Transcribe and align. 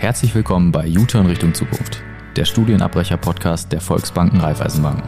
Herzlich 0.00 0.34
willkommen 0.34 0.72
bei 0.72 0.88
U-Turn 0.88 1.26
Richtung 1.26 1.52
Zukunft, 1.52 2.02
der 2.34 2.46
Studienabbrecher-Podcast 2.46 3.70
der 3.70 3.82
Volksbanken 3.82 4.40
Raiffeisenbanken. 4.40 5.04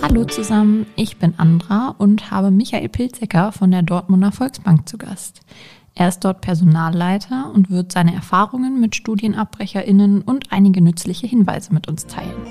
Hallo 0.00 0.24
zusammen, 0.26 0.86
ich 0.94 1.16
bin 1.16 1.34
Andra 1.38 1.96
und 1.98 2.30
habe 2.30 2.52
Michael 2.52 2.88
Pilzecker 2.88 3.50
von 3.50 3.72
der 3.72 3.82
Dortmunder 3.82 4.30
Volksbank 4.30 4.88
zu 4.88 4.96
Gast. 4.96 5.40
Er 5.96 6.08
ist 6.08 6.24
dort 6.24 6.40
Personalleiter 6.40 7.52
und 7.54 7.70
wird 7.70 7.92
seine 7.92 8.14
Erfahrungen 8.14 8.80
mit 8.80 8.96
StudienabbrecherInnen 8.96 10.22
und 10.22 10.50
einige 10.50 10.80
nützliche 10.80 11.28
Hinweise 11.28 11.72
mit 11.72 11.86
uns 11.86 12.06
teilen. 12.06 12.44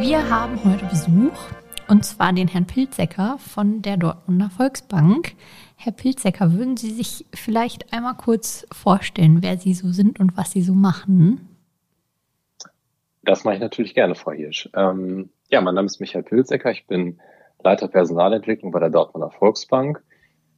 Wir 0.00 0.28
haben 0.28 0.58
heute 0.64 0.86
Besuch 0.86 1.38
und 1.86 2.04
zwar 2.04 2.32
den 2.32 2.48
Herrn 2.48 2.66
Pilzecker 2.66 3.38
von 3.38 3.80
der 3.80 3.96
Dortmunder 3.96 4.50
Volksbank. 4.50 5.34
Herr 5.76 5.92
Pilzecker, 5.92 6.52
würden 6.52 6.76
Sie 6.76 6.90
sich 6.90 7.26
vielleicht 7.32 7.92
einmal 7.92 8.14
kurz 8.14 8.66
vorstellen, 8.72 9.42
wer 9.42 9.56
Sie 9.56 9.74
so 9.74 9.92
sind 9.92 10.18
und 10.18 10.36
was 10.36 10.50
Sie 10.50 10.62
so 10.62 10.74
machen? 10.74 11.48
Das 13.22 13.44
mache 13.44 13.54
ich 13.54 13.60
natürlich 13.60 13.94
gerne, 13.94 14.16
Frau 14.16 14.32
Hirsch. 14.32 14.68
Ähm, 14.74 15.30
ja, 15.50 15.60
mein 15.60 15.74
Name 15.74 15.86
ist 15.86 16.00
Michael 16.00 16.22
Pilzecker. 16.22 16.70
Ich 16.70 16.86
bin 16.86 17.20
Leiter 17.62 17.88
Personalentwicklung 17.88 18.70
bei 18.70 18.78
der 18.78 18.90
Dortmunder 18.90 19.30
Volksbank. 19.30 20.02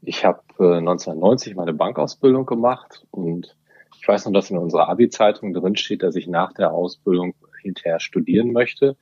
Ich 0.03 0.25
habe 0.25 0.43
äh, 0.59 0.77
1990 0.77 1.55
meine 1.55 1.73
Bankausbildung 1.73 2.45
gemacht 2.45 3.07
und 3.11 3.57
ich 3.99 4.07
weiß 4.07 4.27
noch, 4.27 4.33
dass 4.33 4.51
in 4.51 4.59
unserer 4.59 4.89
Abi-Zeitung 4.89 5.55
drin 5.55 5.77
steht, 5.77 6.03
dass 6.03 6.17
ich 6.17 6.27
nach 6.27 6.53
der 6.53 6.73
Ausbildung 6.73 7.35
hinterher 7.63 8.01
studieren 8.01 8.53
möchte. 8.53 8.97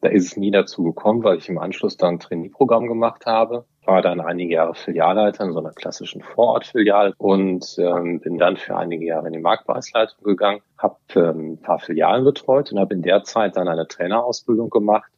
Da 0.00 0.08
ist 0.08 0.26
es 0.26 0.36
nie 0.36 0.50
dazu 0.50 0.82
gekommen, 0.82 1.22
weil 1.22 1.38
ich 1.38 1.48
im 1.48 1.58
Anschluss 1.58 1.96
dann 1.96 2.14
ein 2.14 2.20
Trainee-Programm 2.20 2.88
gemacht 2.88 3.26
habe, 3.26 3.66
war 3.84 4.00
dann 4.00 4.20
einige 4.20 4.54
Jahre 4.54 4.74
Filialleiter 4.74 5.44
in 5.44 5.52
so 5.52 5.58
einer 5.58 5.72
klassischen 5.72 6.22
Vorortfiliale 6.22 7.14
und 7.18 7.76
ähm, 7.78 8.20
bin 8.20 8.38
dann 8.38 8.56
für 8.56 8.76
einige 8.76 9.04
Jahre 9.04 9.26
in 9.26 9.32
die 9.32 9.40
Marktpreisleitung 9.40 10.22
gegangen, 10.22 10.60
habe 10.78 10.96
ähm, 11.16 11.52
ein 11.52 11.60
paar 11.60 11.80
Filialen 11.80 12.24
betreut 12.24 12.70
und 12.70 12.78
habe 12.78 12.94
in 12.94 13.02
der 13.02 13.24
Zeit 13.24 13.56
dann 13.56 13.68
eine 13.68 13.88
Trainerausbildung 13.88 14.70
gemacht 14.70 15.10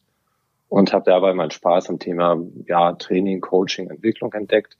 und 0.67 0.93
habe 0.93 1.05
dabei 1.05 1.33
meinen 1.33 1.51
Spaß 1.51 1.89
am 1.89 1.99
Thema 1.99 2.37
ja, 2.65 2.93
Training, 2.93 3.39
Coaching, 3.39 3.89
Entwicklung 3.89 4.33
entdeckt 4.33 4.77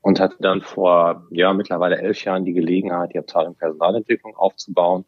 und 0.00 0.18
hatte 0.18 0.36
dann 0.40 0.60
vor 0.60 1.26
ja 1.30 1.52
mittlerweile 1.52 1.98
elf 1.98 2.24
Jahren 2.24 2.44
die 2.44 2.54
Gelegenheit, 2.54 3.14
die 3.14 3.18
Abteilung 3.18 3.54
Personalentwicklung 3.54 4.36
aufzubauen 4.36 5.04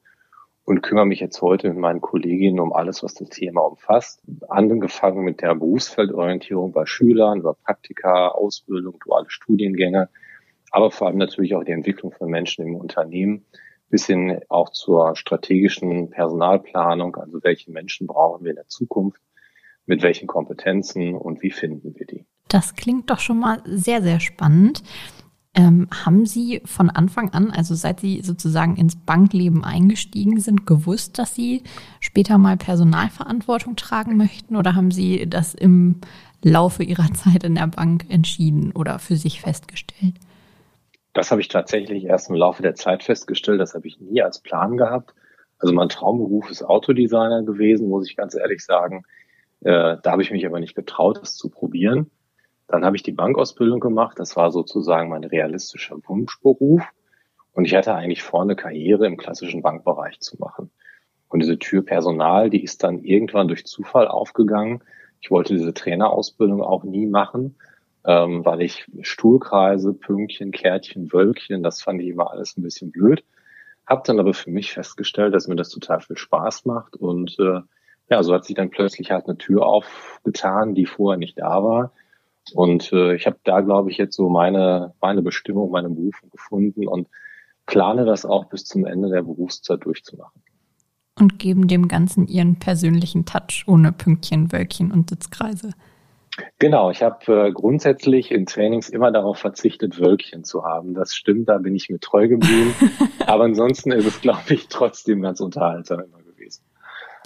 und 0.65 0.83
kümmere 0.83 1.07
mich 1.07 1.20
jetzt 1.20 1.43
heute 1.43 1.69
mit 1.69 1.79
meinen 1.79 2.01
Kolleginnen 2.01 2.61
um 2.61 2.73
alles, 2.73 3.03
was 3.03 3.15
das 3.15 3.29
Thema 3.29 3.61
umfasst. 3.61 4.23
Angefangen 4.48 5.25
mit 5.25 5.43
der 5.43 5.55
Berufsfeldorientierung 5.55 6.73
bei 6.73 6.87
Schülern, 6.87 7.41
über 7.41 7.55
Praktika, 7.55 8.29
Ausbildung, 8.29 8.98
duale 9.05 9.29
Studiengänge, 9.29 10.09
aber 10.70 10.91
vor 10.91 11.09
allem 11.09 11.19
natürlich 11.19 11.55
auch 11.55 11.65
die 11.65 11.73
Entwicklung 11.73 12.12
von 12.12 12.31
Menschen 12.31 12.67
im 12.67 12.75
Unternehmen 12.77 13.45
bis 13.91 14.07
hin 14.07 14.41
auch 14.48 14.70
zur 14.70 15.15
strategischen 15.15 16.11
Personalplanung, 16.11 17.15
also 17.17 17.45
welche 17.45 17.70
Menschen 17.70 18.09
brauchen 18.09 18.42
wir 18.42 18.51
in 18.51 18.57
der 18.57 18.67
Zukunft, 18.67 19.20
mit 19.87 20.03
welchen 20.03 20.27
Kompetenzen 20.27 21.15
und 21.15 21.42
wie 21.42 21.53
finden 21.53 21.95
wir 21.95 22.07
die. 22.07 22.25
Das 22.48 22.75
klingt 22.75 23.11
doch 23.11 23.20
schon 23.20 23.39
mal 23.39 23.62
sehr, 23.65 24.03
sehr 24.03 24.20
spannend. 24.20 24.83
Ähm, 25.57 25.89
haben 26.05 26.27
Sie 26.27 26.61
von 26.65 26.91
Anfang 26.91 27.33
an, 27.33 27.53
also 27.53 27.77
seit 27.77 28.01
Sie 28.01 28.23
sozusagen 28.23 28.77
ins 28.77 28.97
Bankleben 28.97 29.65
eingestiegen 29.65 30.41
sind, 30.41 30.67
gewusst, 30.67 31.19
dass 31.19 31.35
Sie 31.35 31.63
später 32.01 32.39
mal 32.39 32.57
Personalverantwortung 32.57 33.77
tragen 33.77 34.17
möchten 34.17 34.57
oder 34.57 34.75
haben 34.75 34.91
Sie 34.91 35.29
das 35.29 35.55
im 35.55 36.01
Laufe 36.43 36.83
Ihrer 36.83 37.13
Zeit 37.14 37.45
in 37.45 37.55
der 37.55 37.69
Bank 37.69 38.07
entschieden 38.09 38.73
oder 38.73 38.98
für 38.98 39.17
sich 39.17 39.41
festgestellt? 39.41 40.14
Das 41.13 41.31
habe 41.31 41.41
ich 41.41 41.48
tatsächlich 41.48 42.05
erst 42.05 42.29
im 42.29 42.35
Laufe 42.35 42.63
der 42.63 42.75
Zeit 42.75 43.05
festgestellt. 43.05 43.61
Das 43.61 43.75
habe 43.75 43.87
ich 43.87 44.01
nie 44.01 44.20
als 44.20 44.41
Plan 44.41 44.77
gehabt. 44.77 45.14
Also 45.59 45.73
mein 45.73 45.89
Traumberuf 45.89 46.51
ist 46.51 46.64
Autodesigner 46.64 47.45
gewesen, 47.45 47.89
muss 47.89 48.09
ich 48.11 48.17
ganz 48.17 48.35
ehrlich 48.35 48.64
sagen. 48.64 49.05
Äh, 49.61 49.97
da 50.03 50.11
habe 50.11 50.23
ich 50.23 50.33
mich 50.33 50.45
aber 50.45 50.59
nicht 50.59 50.75
getraut, 50.75 51.19
das 51.23 51.37
zu 51.37 51.48
probieren. 51.48 52.11
Dann 52.67 52.85
habe 52.85 52.97
ich 52.97 53.02
die 53.02 53.13
Bankausbildung 53.13 53.80
gemacht. 53.80 54.19
Das 54.19 54.36
war 54.36 54.51
sozusagen 54.51 55.11
mein 55.11 55.25
realistischer 55.25 55.97
Wunschberuf. 56.07 56.83
Und 57.52 57.67
ich 57.67 57.75
hatte 57.75 57.95
eigentlich 57.95 58.23
vor, 58.23 58.42
eine 58.42 58.57
Karriere 58.57 59.07
im 59.07 59.17
klassischen 59.17 59.63
Bankbereich 59.63 60.20
zu 60.20 60.36
machen. 60.39 60.70
Und 61.29 61.41
diese 61.41 61.58
Tür 61.58 61.85
Personal, 61.85 62.51
die 62.51 62.63
ist 62.63 62.83
dann 62.83 63.02
irgendwann 63.02 63.48
durch 63.48 63.67
Zufall 63.67 64.08
aufgegangen. 64.08 64.83
Ich 65.20 65.30
wollte 65.30 65.55
diese 65.55 65.75
Trainerausbildung 65.75 66.63
auch 66.63 66.85
nie 66.85 67.07
machen, 67.07 67.57
ähm, 68.05 68.45
weil 68.45 68.63
ich 68.63 68.86
Stuhlkreise, 69.01 69.95
Pünktchen, 69.95 70.52
Kärtchen, 70.52 71.13
Wölkchen, 71.13 71.63
das 71.63 71.83
fand 71.83 72.02
ich 72.02 72.08
immer 72.08 72.31
alles 72.31 72.57
ein 72.57 72.63
bisschen 72.63 72.91
blöd. 72.91 73.25
Hab 73.86 74.05
dann 74.05 74.20
aber 74.20 74.35
für 74.35 74.51
mich 74.51 74.73
festgestellt, 74.73 75.35
dass 75.35 75.48
mir 75.48 75.57
das 75.57 75.69
total 75.69 76.01
viel 76.01 76.17
Spaß 76.17 76.64
macht. 76.64 76.96
Und 76.96 77.39
äh, 77.39 77.61
ja, 78.11 78.23
so 78.23 78.35
hat 78.35 78.45
sich 78.45 78.57
dann 78.57 78.70
plötzlich 78.70 79.11
halt 79.11 79.27
eine 79.27 79.39
Tür 79.39 79.67
aufgetan, 79.67 80.75
die 80.75 80.86
vorher 80.86 81.19
nicht 81.19 81.39
da 81.39 81.63
war 81.63 81.92
und 82.53 82.93
äh, 82.93 83.15
ich 83.15 83.27
habe 83.27 83.39
da, 83.45 83.61
glaube 83.61 83.91
ich, 83.91 83.97
jetzt 83.97 84.17
so 84.17 84.29
meine, 84.29 84.95
meine 85.01 85.23
Bestimmung, 85.23 85.71
meine 85.71 85.89
Berufung 85.89 86.31
gefunden 86.31 86.87
und 86.87 87.09
plane 87.67 88.05
das 88.05 88.27
auch 88.27 88.47
bis 88.47 88.65
zum 88.65 88.85
Ende 88.85 89.09
der 89.09 89.23
Berufszeit 89.23 89.85
durchzumachen. 89.85 90.43
Und 91.19 91.39
geben 91.39 91.69
dem 91.69 91.89
Ganzen 91.89 92.27
ihren 92.27 92.59
persönlichen 92.59 93.25
Touch 93.25 93.65
ohne 93.67 93.93
Pünktchen, 93.93 94.53
Wölkchen 94.53 94.91
und 94.91 95.11
Sitzkreise. 95.11 95.71
Genau, 96.59 96.91
ich 96.91 97.03
habe 97.03 97.47
äh, 97.47 97.53
grundsätzlich 97.53 98.33
in 98.33 98.47
Trainings 98.47 98.89
immer 98.89 99.13
darauf 99.13 99.39
verzichtet, 99.39 100.01
Wölkchen 100.01 100.43
zu 100.43 100.65
haben. 100.65 100.93
Das 100.95 101.15
stimmt, 101.15 101.49
da 101.49 101.59
bin 101.59 101.77
ich 101.77 101.89
mir 101.89 102.01
treu 102.01 102.27
geblieben. 102.27 102.75
Aber 103.27 103.45
ansonsten 103.45 103.93
ist 103.93 104.07
es, 104.07 104.21
glaube 104.21 104.55
ich, 104.55 104.67
trotzdem 104.69 105.23
ganz 105.23 105.41
unterhaltsam 105.41 106.01
immer 106.01 106.23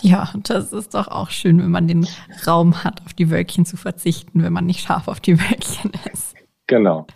ja, 0.01 0.33
das 0.45 0.73
ist 0.73 0.95
doch 0.95 1.09
auch 1.09 1.31
schön, 1.31 1.59
wenn 1.59 1.71
man 1.71 1.89
den 1.89 2.07
Raum 2.47 2.85
hat, 2.85 3.05
auf 3.05 3.15
die 3.15 3.31
Wölkchen 3.31 3.65
zu 3.65 3.77
verzichten, 3.77 4.43
wenn 4.43 4.53
man 4.53 4.67
nicht 4.67 4.81
scharf 4.81 5.09
auf 5.09 5.21
die 5.21 5.39
Wölkchen 5.41 5.93
ist. 6.13 6.35
Genau. 6.67 7.07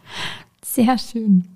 Sehr 0.65 0.99
schön. 0.99 1.53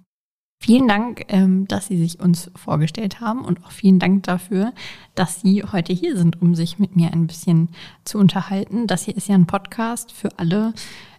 Vielen 0.59 0.89
Dank, 0.89 1.27
ähm, 1.29 1.69
dass 1.69 1.87
Sie 1.87 1.99
sich 1.99 2.19
uns 2.19 2.51
vorgestellt 2.57 3.21
haben 3.21 3.45
und 3.45 3.65
auch 3.65 3.71
vielen 3.71 3.99
Dank 3.99 4.25
dafür, 4.25 4.73
dass 5.15 5.41
Sie 5.41 5.63
heute 5.63 5.93
hier 5.93 6.17
sind, 6.17 6.41
um 6.41 6.55
sich 6.55 6.79
mit 6.79 6.97
mir 6.97 7.13
ein 7.13 7.27
bisschen 7.27 7.69
zu 8.05 8.19
unterhalten. 8.19 8.87
Das 8.87 9.05
hier 9.05 9.17
ist 9.17 9.29
ja 9.29 9.35
ein 9.35 9.47
Podcast 9.47 10.13
für 10.13 10.39
alle, 10.39 10.73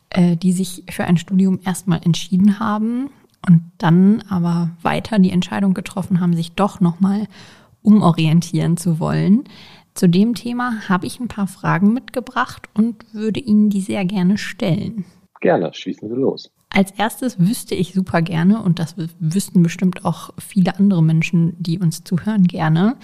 äh, 0.09 0.35
die 0.35 0.51
sich 0.51 0.83
für 0.89 1.05
ein 1.05 1.17
Studium 1.17 1.59
erstmal 1.63 2.01
entschieden 2.03 2.59
haben 2.59 3.09
und 3.47 3.71
dann 3.77 4.23
aber 4.27 4.71
weiter 4.81 5.19
die 5.19 5.31
Entscheidung 5.31 5.73
getroffen 5.73 6.19
haben, 6.19 6.35
sich 6.35 6.53
doch 6.53 6.79
nochmal 6.79 7.27
umorientieren 7.83 8.75
zu 8.75 8.99
wollen. 8.99 9.43
Zu 9.97 10.07
dem 10.07 10.35
Thema 10.35 10.87
habe 10.89 11.07
ich 11.07 11.19
ein 11.19 11.27
paar 11.27 11.47
Fragen 11.47 11.91
mitgebracht 11.91 12.69
und 12.75 13.15
würde 13.15 13.39
Ihnen 13.39 13.71
die 13.71 13.81
sehr 13.81 14.05
gerne 14.05 14.37
stellen. 14.37 15.05
Gerne, 15.41 15.73
schießen 15.73 16.07
Sie 16.07 16.15
los. 16.15 16.51
Als 16.69 16.91
erstes 16.91 17.39
wüsste 17.39 17.73
ich 17.73 17.93
super 17.93 18.21
gerne, 18.21 18.61
und 18.61 18.77
das 18.77 18.95
wüssten 19.19 19.63
bestimmt 19.63 20.05
auch 20.05 20.29
viele 20.37 20.77
andere 20.77 21.01
Menschen, 21.01 21.55
die 21.57 21.79
uns 21.79 22.03
zuhören, 22.03 22.43
gerne, 22.43 22.97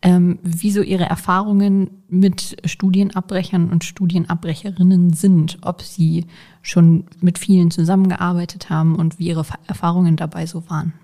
ähm, 0.00 0.38
wieso 0.42 0.80
Ihre 0.80 1.04
Erfahrungen 1.04 2.02
mit 2.08 2.56
Studienabbrechern 2.64 3.68
und 3.68 3.84
Studienabbrecherinnen 3.84 5.12
sind, 5.12 5.58
ob 5.60 5.82
Sie 5.82 6.28
schon 6.62 7.04
mit 7.20 7.38
vielen 7.38 7.70
zusammengearbeitet 7.70 8.70
haben 8.70 8.96
und 8.96 9.18
wie 9.18 9.28
Ihre 9.28 9.44
Erfahrungen 9.66 10.16
dabei 10.16 10.46
so 10.46 10.70
waren. 10.70 10.94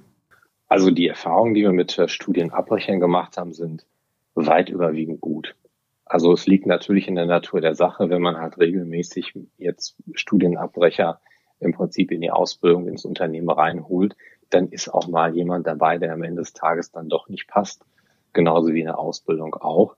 Also 0.68 0.90
die 0.90 1.08
Erfahrungen, 1.08 1.52
die 1.52 1.60
wir 1.60 1.72
mit 1.72 2.00
Studienabbrechern 2.06 2.98
gemacht 2.98 3.36
haben, 3.36 3.52
sind 3.52 3.84
weit 4.34 4.68
überwiegend 4.68 5.20
gut. 5.20 5.56
Also 6.04 6.32
es 6.32 6.46
liegt 6.46 6.66
natürlich 6.66 7.08
in 7.08 7.14
der 7.14 7.26
Natur 7.26 7.60
der 7.60 7.74
Sache, 7.74 8.10
wenn 8.10 8.22
man 8.22 8.36
halt 8.36 8.58
regelmäßig 8.58 9.34
jetzt 9.56 9.96
Studienabbrecher 10.12 11.20
im 11.60 11.72
Prinzip 11.72 12.12
in 12.12 12.20
die 12.20 12.30
Ausbildung 12.30 12.88
ins 12.88 13.04
Unternehmen 13.04 13.48
reinholt, 13.48 14.16
dann 14.50 14.68
ist 14.68 14.88
auch 14.88 15.08
mal 15.08 15.34
jemand 15.34 15.66
dabei, 15.66 15.98
der 15.98 16.12
am 16.12 16.22
Ende 16.22 16.42
des 16.42 16.52
Tages 16.52 16.92
dann 16.92 17.08
doch 17.08 17.28
nicht 17.28 17.48
passt, 17.48 17.84
genauso 18.32 18.72
wie 18.74 18.80
in 18.80 18.86
der 18.86 18.98
Ausbildung 18.98 19.54
auch. 19.54 19.96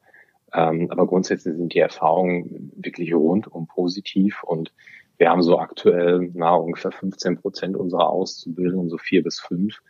Ähm, 0.52 0.90
aber 0.90 1.06
grundsätzlich 1.06 1.56
sind 1.56 1.74
die 1.74 1.80
Erfahrungen 1.80 2.72
wirklich 2.76 3.12
rundum 3.12 3.66
positiv 3.66 4.44
und 4.44 4.72
wir 5.18 5.30
haben 5.30 5.42
so 5.42 5.58
aktuell 5.58 6.30
na, 6.34 6.54
ungefähr 6.54 6.92
15 6.92 7.38
Prozent 7.38 7.76
unserer 7.76 8.10
Auszubildenden, 8.10 8.90
so 8.90 8.98
vier 8.98 9.22
bis 9.22 9.40
fünf, 9.40 9.80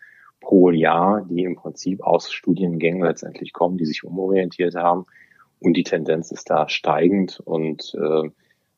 pro 0.46 0.70
Jahr, 0.70 1.26
die 1.28 1.43
im 1.43 1.56
Prinzip 1.56 2.00
aus 2.02 2.32
Studiengängen 2.32 3.02
letztendlich 3.02 3.52
kommen, 3.52 3.78
die 3.78 3.84
sich 3.84 4.04
umorientiert 4.04 4.76
haben. 4.76 5.06
Und 5.58 5.76
die 5.76 5.82
Tendenz 5.82 6.31
ist 6.31 6.48
da 6.50 6.69
steigend. 6.69 7.40
Und 7.44 7.96
äh, 7.98 8.31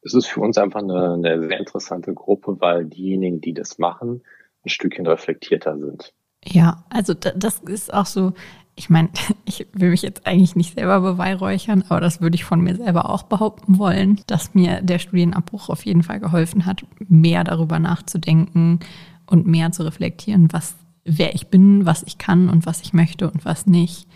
es 0.03 0.15
ist 0.15 0.29
für 0.29 0.41
uns 0.41 0.57
einfach 0.57 0.81
eine, 0.81 1.13
eine 1.13 1.47
sehr 1.47 1.59
interessante 1.59 2.15
Gruppe, 2.15 2.57
weil 2.61 2.87
diejenigen, 2.87 3.43
die 3.43 3.53
das 3.53 3.79
machen, 3.79 4.23
ein 4.65 4.71
Stückchen 4.71 5.07
reflektierter 5.07 5.77
sind. 5.77 6.15
Ja, 6.43 6.85
also 6.89 7.13
das 7.13 7.59
ist 7.59 7.93
auch 7.93 8.07
so, 8.07 8.33
ich 8.75 8.89
meine, 8.89 9.11
ich 9.45 9.67
will 9.75 9.91
mich 9.91 10.01
jetzt 10.01 10.27
eigentlich 10.27 10.57
nicht 10.57 10.75
selber 10.75 11.03
beweihräuchern, 11.03 11.85
aber 11.91 12.01
das 12.01 12.23
würde 12.23 12.37
ich 12.37 12.45
von 12.45 12.63
mir 12.63 12.77
selber 12.77 13.11
auch 13.11 13.25
behaupten 13.25 13.79
wollen, 13.79 14.23
dass 14.27 14.55
mir 14.55 14.81
der 14.81 15.01
Studienabbruch 15.01 15.69
auf 15.69 15.85
jeden 15.85 16.03
Fall 16.03 16.19
geholfen 16.19 16.65
hat, 16.65 16.87
mehr 17.09 17.45
darüber 17.45 17.79
nachzudenken 17.79 18.81
und 19.27 19.47
mehr 19.47 19.71
zu 19.71 19.83
reflektieren, 19.83 20.49
was 20.51 20.75
wer 21.09 21.35
ich 21.35 21.49
bin, 21.49 21.87
was 21.87 22.03
ich 22.03 22.19
kann 22.19 22.49
und 22.49 22.67
was 22.67 22.83
ich 22.83 22.93
möchte 22.93 23.31
und 23.31 23.45
was 23.45 23.67
nicht. 23.67 24.07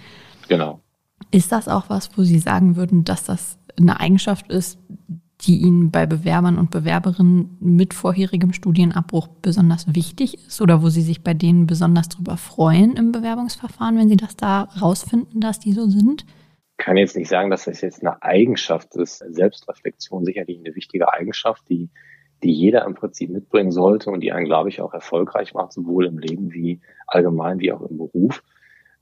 Genau. 0.48 0.80
Ist 1.30 1.52
das 1.52 1.68
auch 1.68 1.88
was, 1.88 2.10
wo 2.16 2.22
Sie 2.22 2.38
sagen 2.38 2.76
würden, 2.76 3.04
dass 3.04 3.24
das 3.24 3.58
eine 3.78 4.00
Eigenschaft 4.00 4.50
ist, 4.50 4.78
die 5.46 5.58
Ihnen 5.58 5.90
bei 5.90 6.06
Bewerbern 6.06 6.58
und 6.58 6.70
Bewerberinnen 6.70 7.56
mit 7.60 7.94
vorherigem 7.94 8.52
Studienabbruch 8.52 9.28
besonders 9.28 9.92
wichtig 9.94 10.38
ist 10.46 10.60
oder 10.60 10.82
wo 10.82 10.88
Sie 10.88 11.02
sich 11.02 11.22
bei 11.22 11.34
denen 11.34 11.66
besonders 11.66 12.08
drüber 12.08 12.36
freuen 12.36 12.96
im 12.96 13.12
Bewerbungsverfahren, 13.12 13.98
wenn 13.98 14.08
Sie 14.08 14.16
das 14.16 14.36
da 14.36 14.62
rausfinden, 14.80 15.40
dass 15.40 15.58
die 15.58 15.72
so 15.72 15.88
sind? 15.88 16.24
Ich 16.78 16.84
kann 16.84 16.96
jetzt 16.96 17.16
nicht 17.16 17.28
sagen, 17.28 17.50
dass 17.50 17.64
das 17.64 17.80
jetzt 17.80 18.04
eine 18.04 18.22
Eigenschaft 18.22 18.94
ist. 18.96 19.18
Selbstreflexion 19.28 20.24
sicherlich 20.24 20.58
eine 20.58 20.74
wichtige 20.74 21.12
Eigenschaft, 21.12 21.62
die, 21.68 21.90
die 22.42 22.52
jeder 22.52 22.84
im 22.84 22.94
Prinzip 22.94 23.30
mitbringen 23.30 23.72
sollte 23.72 24.10
und 24.10 24.20
die 24.20 24.32
einen, 24.32 24.46
glaube 24.46 24.68
ich, 24.68 24.80
auch 24.80 24.94
erfolgreich 24.94 25.54
macht, 25.54 25.72
sowohl 25.72 26.06
im 26.06 26.18
Leben 26.18 26.52
wie 26.52 26.80
allgemein 27.06 27.60
wie 27.60 27.72
auch 27.72 27.82
im 27.82 27.98
Beruf. 27.98 28.42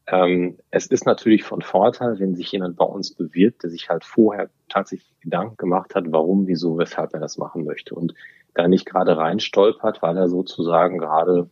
Ähm, 0.07 0.59
es 0.71 0.87
ist 0.87 1.07
natürlich 1.07 1.45
von 1.45 1.63
Vorteil, 1.63 2.19
wenn 2.19 2.35
sich 2.35 2.51
jemand 2.53 2.77
bei 2.77 2.85
uns 2.85 3.15
bewirbt, 3.15 3.63
der 3.63 3.71
sich 3.71 3.89
halt 3.89 4.05
vorher 4.05 4.51
tatsächlich 4.69 5.19
Gedanken 5.21 5.57
gemacht 5.57 5.95
hat, 5.95 6.05
warum, 6.09 6.47
wieso, 6.47 6.79
weshalb 6.79 7.15
er 7.15 7.21
das 7.21 7.39
machen 7.39 7.65
möchte 7.65 7.95
und 7.95 8.15
da 8.55 8.67
nicht 8.67 8.87
gerade 8.87 9.17
reinstolpert, 9.17 10.03
weil 10.03 10.17
er 10.17 10.29
sozusagen 10.29 10.99
gerade 10.99 11.49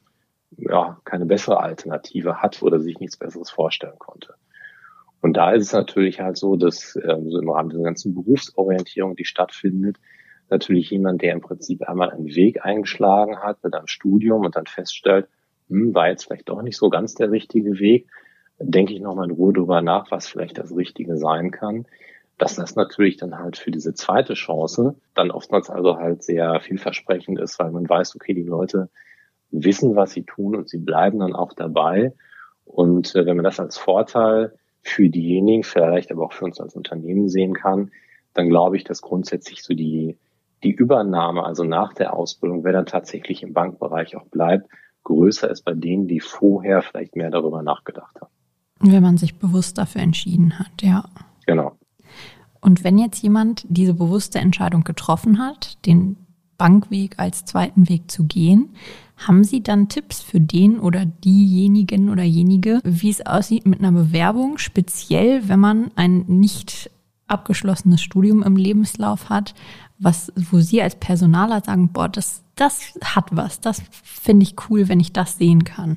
ja 0.56 0.98
keine 1.04 1.26
bessere 1.26 1.60
Alternative 1.60 2.42
hat 2.42 2.62
oder 2.62 2.80
sich 2.80 2.98
nichts 2.98 3.16
Besseres 3.16 3.50
vorstellen 3.50 3.98
konnte. 3.98 4.34
Und 5.20 5.36
da 5.36 5.52
ist 5.52 5.66
es 5.66 5.72
natürlich 5.72 6.20
halt 6.20 6.36
so, 6.36 6.56
dass 6.56 6.96
ähm, 6.96 7.30
so 7.30 7.40
im 7.40 7.50
Rahmen 7.50 7.70
der 7.70 7.80
ganzen 7.80 8.14
Berufsorientierung, 8.14 9.16
die 9.16 9.24
stattfindet, 9.24 9.98
natürlich 10.50 10.90
jemand, 10.90 11.22
der 11.22 11.32
im 11.32 11.40
Prinzip 11.40 11.82
einmal 11.88 12.10
einen 12.10 12.26
Weg 12.26 12.64
eingeschlagen 12.64 13.38
hat 13.38 13.62
mit 13.62 13.74
einem 13.74 13.86
Studium 13.86 14.44
und 14.44 14.56
dann 14.56 14.66
feststellt, 14.66 15.28
hm, 15.68 15.94
war 15.94 16.08
jetzt 16.08 16.24
vielleicht 16.24 16.48
doch 16.48 16.62
nicht 16.62 16.76
so 16.76 16.90
ganz 16.90 17.14
der 17.14 17.30
richtige 17.30 17.78
Weg, 17.78 18.08
denke 18.58 18.92
ich 18.92 19.00
nochmal 19.00 19.28
in 19.28 19.36
Ruhe 19.36 19.52
drüber 19.52 19.82
nach, 19.82 20.10
was 20.10 20.28
vielleicht 20.28 20.58
das 20.58 20.74
Richtige 20.74 21.16
sein 21.16 21.50
kann. 21.50 21.86
Dass 22.38 22.54
das 22.54 22.76
natürlich 22.76 23.16
dann 23.16 23.36
halt 23.36 23.56
für 23.56 23.70
diese 23.70 23.94
zweite 23.94 24.34
Chance 24.34 24.94
dann 25.14 25.30
oftmals 25.30 25.70
also 25.70 25.96
halt 25.96 26.22
sehr 26.22 26.60
vielversprechend 26.60 27.38
ist, 27.40 27.58
weil 27.58 27.70
man 27.70 27.88
weiß, 27.88 28.14
okay, 28.14 28.32
die 28.32 28.44
Leute 28.44 28.90
wissen, 29.50 29.96
was 29.96 30.12
sie 30.12 30.22
tun 30.22 30.54
und 30.54 30.68
sie 30.68 30.78
bleiben 30.78 31.18
dann 31.18 31.34
auch 31.34 31.52
dabei. 31.52 32.12
Und 32.64 33.14
äh, 33.14 33.26
wenn 33.26 33.36
man 33.36 33.44
das 33.44 33.58
als 33.58 33.78
Vorteil 33.78 34.54
für 34.82 35.08
diejenigen, 35.08 35.64
vielleicht 35.64 36.12
aber 36.12 36.24
auch 36.24 36.32
für 36.32 36.44
uns 36.44 36.60
als 36.60 36.76
Unternehmen 36.76 37.28
sehen 37.28 37.54
kann, 37.54 37.90
dann 38.34 38.48
glaube 38.48 38.76
ich, 38.76 38.84
dass 38.84 39.02
grundsätzlich 39.02 39.62
so 39.64 39.74
die, 39.74 40.16
die 40.62 40.72
Übernahme, 40.72 41.44
also 41.44 41.64
nach 41.64 41.92
der 41.92 42.14
Ausbildung, 42.14 42.64
wer 42.64 42.72
dann 42.72 42.86
tatsächlich 42.86 43.42
im 43.42 43.52
Bankbereich 43.52 44.16
auch 44.16 44.26
bleibt, 44.26 44.68
größer 45.04 45.50
ist 45.50 45.64
bei 45.64 45.74
denen, 45.74 46.08
die 46.08 46.20
vorher 46.20 46.82
vielleicht 46.82 47.16
mehr 47.16 47.30
darüber 47.30 47.62
nachgedacht 47.62 48.20
haben. 48.20 48.32
Wenn 48.80 49.02
man 49.02 49.16
sich 49.16 49.38
bewusst 49.38 49.78
dafür 49.78 50.02
entschieden 50.02 50.58
hat, 50.58 50.82
ja. 50.82 51.04
Genau. 51.46 51.72
Und 52.60 52.84
wenn 52.84 52.98
jetzt 52.98 53.22
jemand 53.22 53.64
diese 53.68 53.94
bewusste 53.94 54.38
Entscheidung 54.38 54.84
getroffen 54.84 55.38
hat, 55.38 55.84
den 55.86 56.16
Bankweg 56.58 57.18
als 57.18 57.44
zweiten 57.44 57.88
Weg 57.88 58.10
zu 58.10 58.24
gehen, 58.24 58.70
haben 59.16 59.44
Sie 59.44 59.62
dann 59.62 59.88
Tipps 59.88 60.20
für 60.20 60.40
den 60.40 60.78
oder 60.78 61.04
diejenigen 61.06 62.10
oder 62.10 62.24
jenige, 62.24 62.80
wie 62.84 63.10
es 63.10 63.24
aussieht 63.24 63.66
mit 63.66 63.78
einer 63.80 63.92
Bewerbung, 63.92 64.58
speziell 64.58 65.48
wenn 65.48 65.60
man 65.60 65.90
ein 65.94 66.24
nicht 66.26 66.90
abgeschlossenes 67.28 68.00
Studium 68.00 68.42
im 68.42 68.56
Lebenslauf 68.56 69.28
hat, 69.28 69.54
was, 69.98 70.32
wo 70.36 70.58
Sie 70.58 70.80
als 70.80 70.96
Personaler 70.96 71.60
sagen, 71.60 71.92
boah, 71.92 72.08
das, 72.08 72.42
das 72.56 72.94
hat 73.02 73.26
was, 73.32 73.60
das 73.60 73.82
finde 73.92 74.44
ich 74.44 74.54
cool, 74.68 74.88
wenn 74.88 75.00
ich 75.00 75.12
das 75.12 75.38
sehen 75.38 75.64
kann. 75.64 75.96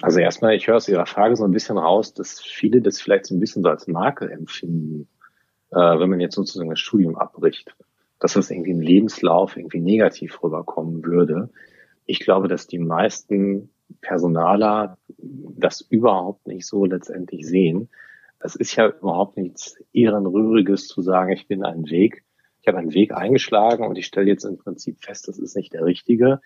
Also 0.00 0.18
erstmal, 0.18 0.54
ich 0.54 0.66
höre 0.66 0.76
aus 0.76 0.88
Ihrer 0.88 1.06
Frage 1.06 1.36
so 1.36 1.44
ein 1.44 1.52
bisschen 1.52 1.78
raus, 1.78 2.14
dass 2.14 2.40
viele 2.40 2.82
das 2.82 3.00
vielleicht 3.00 3.26
so 3.26 3.34
ein 3.34 3.40
bisschen 3.40 3.62
so 3.62 3.68
als 3.68 3.86
Makel 3.86 4.30
empfinden, 4.30 5.08
äh, 5.70 5.76
wenn 5.76 6.10
man 6.10 6.20
jetzt 6.20 6.34
sozusagen 6.34 6.70
das 6.70 6.80
Studium 6.80 7.16
abbricht, 7.16 7.74
dass 8.18 8.34
das 8.34 8.50
irgendwie 8.50 8.72
im 8.72 8.80
Lebenslauf 8.80 9.56
irgendwie 9.56 9.80
negativ 9.80 10.42
rüberkommen 10.42 11.04
würde. 11.04 11.50
Ich 12.04 12.20
glaube, 12.20 12.48
dass 12.48 12.66
die 12.66 12.78
meisten 12.78 13.70
Personaler 14.00 14.98
das 15.18 15.80
überhaupt 15.80 16.46
nicht 16.46 16.66
so 16.66 16.84
letztendlich 16.84 17.46
sehen. 17.46 17.88
Es 18.40 18.56
ist 18.56 18.74
ja 18.74 18.88
überhaupt 18.88 19.36
nichts 19.36 19.76
Ehrenrühriges 19.92 20.88
zu 20.88 21.00
sagen, 21.02 21.32
ich 21.32 21.46
bin 21.46 21.64
einen 21.64 21.88
Weg, 21.90 22.24
ich 22.62 22.68
habe 22.68 22.78
einen 22.78 22.94
Weg 22.94 23.12
eingeschlagen 23.12 23.86
und 23.86 23.98
ich 23.98 24.06
stelle 24.06 24.28
jetzt 24.28 24.44
im 24.44 24.56
Prinzip 24.56 25.02
fest, 25.02 25.28
das 25.28 25.38
ist 25.38 25.56
nicht 25.56 25.72
der 25.72 25.84
richtige 25.84 26.40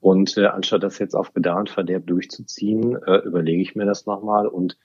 und 0.00 0.36
äh, 0.36 0.46
anstatt 0.46 0.82
das 0.82 0.98
jetzt 0.98 1.14
auf 1.14 1.32
Bedarf 1.32 1.58
und 1.58 1.70
Verderb 1.70 2.06
durchzuziehen, 2.06 2.96
äh, 3.02 3.18
überlege 3.18 3.60
ich 3.60 3.74
mir 3.74 3.84
das 3.84 4.06
nochmal 4.06 4.46
und 4.46 4.78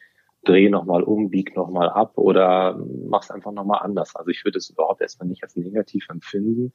drehe 0.44 0.70
nochmal 0.70 1.04
um, 1.04 1.30
bieg 1.30 1.56
nochmal 1.56 1.90
ab 1.90 2.18
oder 2.18 2.78
mach's 3.08 3.32
einfach 3.32 3.52
nochmal 3.52 3.82
anders. 3.84 4.16
Also 4.16 4.30
ich 4.32 4.44
würde 4.44 4.58
es 4.58 4.70
überhaupt 4.70 5.02
erstmal 5.02 5.30
nicht 5.30 5.44
als 5.44 5.56
negativ 5.56 6.08
empfinden. 6.10 6.74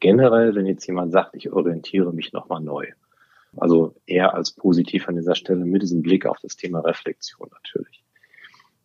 Generell, 0.00 0.54
wenn 0.54 0.66
jetzt 0.66 0.86
jemand 0.86 1.12
sagt, 1.12 1.36
ich 1.36 1.52
orientiere 1.52 2.12
mich 2.12 2.32
nochmal 2.32 2.60
neu. 2.60 2.86
Also 3.56 3.94
eher 4.06 4.34
als 4.34 4.50
positiv 4.52 5.06
an 5.08 5.14
dieser 5.14 5.36
Stelle 5.36 5.64
mit 5.64 5.82
diesem 5.82 6.02
Blick 6.02 6.26
auf 6.26 6.38
das 6.40 6.56
Thema 6.56 6.80
Reflexion 6.80 7.48
natürlich. 7.52 8.02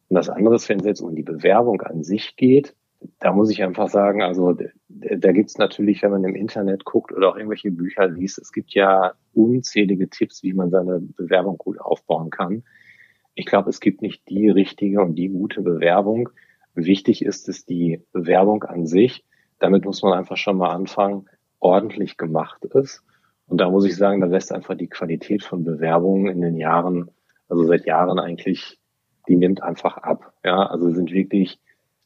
Und 0.10 0.16
das 0.16 0.30
andere 0.30 0.56
ist, 0.56 0.70
wenn 0.70 0.80
es 0.80 0.86
jetzt 0.86 1.02
um 1.02 1.16
die 1.16 1.24
Bewerbung 1.24 1.82
an 1.82 2.04
sich 2.04 2.36
geht, 2.36 2.76
da 3.19 3.31
muss 3.31 3.50
ich 3.50 3.63
einfach 3.63 3.90
sagen, 3.90 4.22
also 4.22 4.57
da 4.88 5.31
gibt's 5.31 5.57
natürlich, 5.57 6.01
wenn 6.04 6.12
man 6.12 6.24
im 6.24 6.36
Internet 6.36 6.86
guckt 6.86 7.12
oder 7.13 7.30
auch 7.30 7.36
irgendwelche 7.36 7.72
Bücher 7.72 8.07
liest, 8.07 8.40
es 8.40 8.51
gibt 8.51 8.74
ja 8.74 9.13
unzählige 9.34 10.10
Tipps, 10.10 10.44
wie 10.44 10.54
man 10.54 10.69
seine 10.69 11.00
Bewerbung 11.00 11.57
gut 11.57 11.80
aufbauen 11.80 12.30
kann. 12.30 12.63
Ich 13.36 13.46
glaube, 13.46 13.69
es 13.69 13.80
gibt 13.80 14.01
nicht 14.01 14.28
die 14.28 14.50
richtige 14.50 15.01
und 15.01 15.16
die 15.16 15.30
gute 15.30 15.62
Bewerbung. 15.62 16.30
Wichtig 16.75 17.24
ist 17.24 17.48
es 17.48 17.66
die 17.66 18.01
Bewerbung 18.12 18.63
an 18.63 18.86
sich. 18.86 19.25
Damit 19.60 19.86
muss 19.86 20.01
man 20.01 20.13
einfach 20.13 20.38
schon 20.38 20.57
mal 20.57 20.72
anfangen, 20.72 21.30
ordentlich 21.60 22.18
gemacht 22.18 22.65
ist. 22.65 23.03
Und 23.48 23.60
da 23.60 23.70
muss 23.70 23.86
ich 23.86 23.96
sagen, 23.96 24.22
da 24.22 24.27
lässt 24.27 24.51
einfach 24.51 24.75
die 24.75 24.89
Qualität 24.89 25.44
von 25.44 25.63
Bewerbungen 25.63 26.27
in 26.27 26.41
den 26.41 26.58
Jahren, 26.58 27.12
also 27.48 27.63
seit 27.63 27.86
Jahren 27.86 28.20
eigentlich, 28.20 28.79
die 29.27 29.36
nimmt 29.36 29.63
einfach 29.63 29.98
ab. 29.98 30.34
Ja, 30.44 30.68
also 30.68 30.91
sind 30.91 31.12
wirklich 31.12 31.60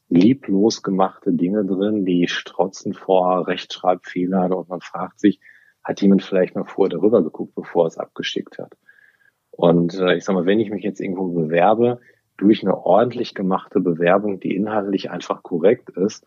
lieblos 0.08 0.82
gemachte 0.82 1.32
Dinge 1.32 1.64
drin, 1.64 2.04
die 2.04 2.28
strotzen 2.28 2.94
vor 2.94 3.46
Rechtschreibfehlern 3.46 4.52
und 4.52 4.68
man 4.68 4.80
fragt 4.80 5.20
sich, 5.20 5.40
hat 5.82 6.00
jemand 6.00 6.22
vielleicht 6.22 6.54
mal 6.54 6.64
vorher 6.64 6.96
darüber 6.96 7.22
geguckt, 7.22 7.54
bevor 7.54 7.84
er 7.84 7.88
es 7.88 7.98
abgeschickt 7.98 8.58
hat? 8.58 8.74
Und 9.50 9.94
äh, 9.94 10.16
ich 10.16 10.24
sag 10.24 10.34
mal, 10.34 10.46
wenn 10.46 10.60
ich 10.60 10.70
mich 10.70 10.82
jetzt 10.82 11.00
irgendwo 11.00 11.28
bewerbe, 11.28 12.00
durch 12.36 12.62
eine 12.62 12.76
ordentlich 12.76 13.34
gemachte 13.34 13.80
Bewerbung, 13.80 14.40
die 14.40 14.56
inhaltlich 14.56 15.10
einfach 15.10 15.42
korrekt 15.42 15.90
ist, 15.90 16.24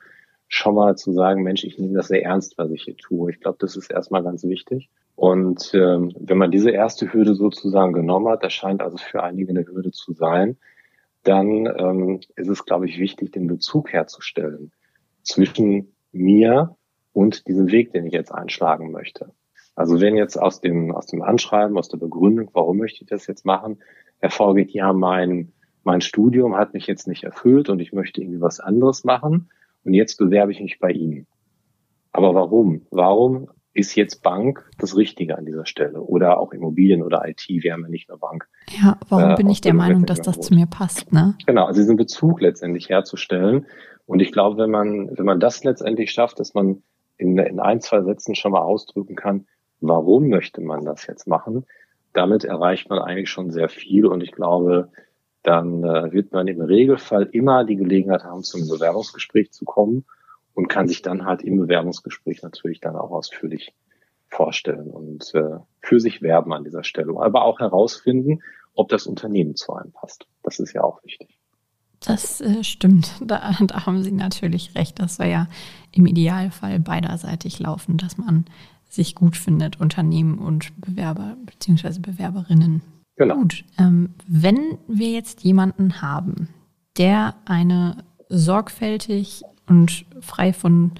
schon 0.48 0.76
mal 0.76 0.96
zu 0.96 1.12
sagen, 1.12 1.44
Mensch, 1.44 1.66
ich 1.66 1.78
nehme 1.78 1.96
das 1.96 2.08
sehr 2.08 2.24
ernst, 2.24 2.58
was 2.58 2.72
ich 2.72 2.84
hier 2.84 2.96
tue. 2.96 3.32
Ich 3.32 3.42
glaube, 3.42 3.58
das 3.60 3.76
ist 3.76 3.92
erstmal 3.92 4.24
ganz 4.24 4.44
wichtig. 4.46 4.90
Und 5.16 5.72
ähm, 5.74 6.14
wenn 6.20 6.38
man 6.38 6.52
diese 6.52 6.72
erste 6.72 7.12
Hürde 7.12 7.34
sozusagen 7.36 7.92
genommen 7.92 8.30
hat, 8.30 8.44
das 8.44 8.54
scheint 8.54 8.82
also 8.82 8.98
für 8.98 9.24
einige 9.24 9.50
eine 9.50 9.66
Hürde 9.66 9.92
zu 9.92 10.14
sein, 10.14 10.58
dann 11.28 11.66
ähm, 11.78 12.20
ist 12.36 12.48
es, 12.48 12.66
glaube 12.66 12.88
ich, 12.88 13.00
wichtig, 13.00 13.32
den 13.32 13.48
Bezug 13.48 13.92
herzustellen 13.92 14.72
zwischen 15.24 15.94
mir 16.12 16.76
und 17.12 17.48
diesem 17.48 17.72
Weg, 17.72 17.92
den 17.92 18.06
ich 18.06 18.14
jetzt 18.14 18.32
einschlagen 18.32 18.92
möchte. 18.92 19.34
Also 19.76 20.00
wenn 20.00 20.16
jetzt 20.16 20.38
aus 20.38 20.62
dem, 20.62 20.96
aus 20.96 21.06
dem 21.06 21.22
Anschreiben, 21.22 21.78
aus 21.78 21.90
der 21.90 21.98
Begründung, 21.98 22.50
warum 22.54 22.78
möchte 22.78 23.04
ich 23.04 23.10
das 23.10 23.28
jetzt 23.28 23.46
machen, 23.46 23.80
hervorgeht, 24.20 24.72
ja, 24.72 24.94
mein, 24.94 25.52
mein 25.84 26.02
Studium 26.02 26.56
hat 26.56 26.74
mich 26.74 26.88
jetzt 26.88 27.08
nicht 27.08 27.24
erfüllt 27.24 27.70
und 27.70 27.80
ich 27.80 27.94
möchte 27.94 28.22
irgendwie 28.22 28.42
was 28.42 28.60
anderes 28.60 29.04
machen 29.04 29.50
und 29.84 29.94
jetzt 29.94 30.18
bewerbe 30.18 30.52
ich 30.52 30.62
mich 30.62 30.80
bei 30.80 30.92
Ihnen. 30.92 31.28
Aber 32.12 32.34
warum? 32.34 32.88
Warum 32.90 33.50
ist 33.78 33.96
jetzt 33.96 34.24
Bank 34.24 34.68
das 34.80 34.98
Richtige 34.98 35.38
an 35.38 35.46
dieser 35.46 35.68
Stelle 35.68 36.02
oder 36.02 36.40
auch 36.40 36.52
Immobilien 36.52 37.04
oder 37.04 37.28
IT, 37.28 37.46
wir 37.48 37.74
haben 37.74 37.84
ja 37.84 37.90
nicht 37.90 38.10
nur 38.10 38.18
Bank. 38.18 38.48
Ja, 38.70 38.98
warum 39.08 39.32
äh, 39.32 39.36
bin 39.36 39.50
ich 39.52 39.62
der 39.62 39.76
Meinung, 39.76 40.06
dass 40.06 40.20
das 40.20 40.40
zu 40.40 40.56
mir 40.56 40.66
passt, 40.66 41.14
ne? 41.14 41.36
Genau, 41.46 41.66
also 41.66 41.80
diesen 41.80 41.96
Bezug 41.96 42.42
letztendlich 42.42 42.90
herzustellen. 42.90 43.68
Und 44.08 44.20
ich 44.20 44.32
glaube, 44.32 44.58
wenn 44.58 44.72
man, 44.72 45.16
wenn 45.16 45.26
man 45.26 45.40
das 45.40 45.64
letztendlich 45.64 46.12
schafft, 46.12 46.40
dass 46.40 46.56
man 46.56 46.82
in, 47.18 47.38
in 47.38 47.60
ein, 47.60 47.80
zwei 47.80 48.02
Sätzen 48.02 48.34
schon 48.34 48.54
mal 48.54 48.62
ausdrücken 48.62 49.16
kann, 49.16 49.46
warum 49.80 50.28
möchte 50.28 50.62
man 50.62 50.84
das 50.84 51.06
jetzt 51.06 51.28
machen, 51.28 51.66
damit 52.14 52.46
erreicht 52.46 52.90
man 52.90 52.98
eigentlich 52.98 53.30
schon 53.30 53.52
sehr 53.52 53.70
viel 53.70 54.08
und 54.08 54.24
ich 54.24 54.32
glaube, 54.32 54.90
dann 55.44 55.84
äh, 55.84 56.12
wird 56.12 56.32
man 56.32 56.48
im 56.48 56.62
Regelfall 56.62 57.30
immer 57.32 57.64
die 57.64 57.76
Gelegenheit 57.76 58.24
haben, 58.24 58.42
zum 58.42 58.68
Bewerbungsgespräch 58.68 59.52
zu 59.52 59.66
kommen 59.66 60.04
und 60.58 60.70
kann 60.70 60.88
sich 60.88 61.04
dann 61.04 61.24
halt 61.24 61.44
im 61.44 61.56
Bewerbungsgespräch 61.58 62.42
natürlich 62.42 62.80
dann 62.80 62.96
auch 62.96 63.12
ausführlich 63.12 63.76
vorstellen 64.28 64.90
und 64.90 65.32
äh, 65.36 65.60
für 65.82 66.00
sich 66.00 66.24
werben 66.24 66.52
an 66.52 66.64
dieser 66.64 66.84
Stelle, 66.84 67.14
aber 67.16 67.44
auch 67.44 67.60
herausfinden, 67.60 68.42
ob 68.74 68.90
das 68.90 69.06
Unternehmen 69.06 69.56
zu 69.56 69.74
einem 69.74 69.92
passt. 69.92 70.26
Das 70.42 70.58
ist 70.58 70.74
ja 70.74 70.84
auch 70.84 71.04
wichtig. 71.04 71.40
Das 72.00 72.42
äh, 72.42 72.64
stimmt. 72.64 73.22
Da, 73.24 73.56
da 73.68 73.86
haben 73.86 74.02
Sie 74.02 74.12
natürlich 74.12 74.74
recht. 74.74 75.00
Das 75.00 75.18
soll 75.18 75.28
ja 75.28 75.48
im 75.92 76.08
Idealfall 76.08 76.80
beiderseitig 76.80 77.60
laufen, 77.60 77.98
dass 77.98 78.18
man 78.18 78.46
sich 78.90 79.14
gut 79.14 79.38
findet, 79.38 79.80
Unternehmen 79.80 80.40
und 80.40 80.72
Bewerber 80.82 81.38
bzw. 81.46 82.00
Bewerberinnen. 82.00 82.82
Genau. 83.16 83.36
Gut. 83.36 83.64
Ähm, 83.78 84.16
wenn 84.28 84.80
wir 84.88 85.12
jetzt 85.12 85.44
jemanden 85.44 86.02
haben, 86.02 86.50
der 86.98 87.36
eine 87.46 88.04
sorgfältig 88.28 89.44
und 89.68 90.06
frei 90.22 90.54
von 90.54 90.92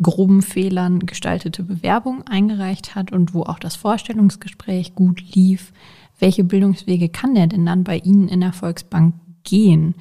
groben 0.00 0.42
Fehlern 0.42 1.00
gestaltete 1.00 1.62
Bewerbung 1.62 2.24
eingereicht 2.26 2.94
hat 2.94 3.12
und 3.12 3.34
wo 3.34 3.42
auch 3.42 3.58
das 3.58 3.76
Vorstellungsgespräch 3.76 4.94
gut 4.94 5.22
lief, 5.34 5.72
welche 6.18 6.44
Bildungswege 6.44 7.08
kann 7.08 7.34
der 7.34 7.46
denn 7.46 7.66
dann 7.66 7.84
bei 7.84 7.98
Ihnen 7.98 8.28
in 8.28 8.40
der 8.40 8.52
Volksbank 8.52 9.14
gehen? 9.44 9.94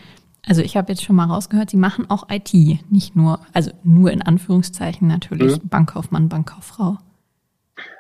Also 0.48 0.62
ich 0.62 0.75
habe 0.75 0.91
jetzt 0.91 1.03
schon 1.03 1.15
mal 1.15 1.25
rausgehört, 1.25 1.70
Sie 1.70 1.77
machen 1.77 2.10
auch 2.10 2.27
IT, 2.30 2.53
nicht 2.89 3.15
nur, 3.15 3.39
also 3.53 3.72
nur 3.84 4.12
in 4.12 4.22
Anführungszeichen 4.22 5.08
natürlich 5.08 5.62
mhm. 5.62 5.70
Bankkaufmann, 5.70 6.30
Bankkauffrau. 6.30 6.98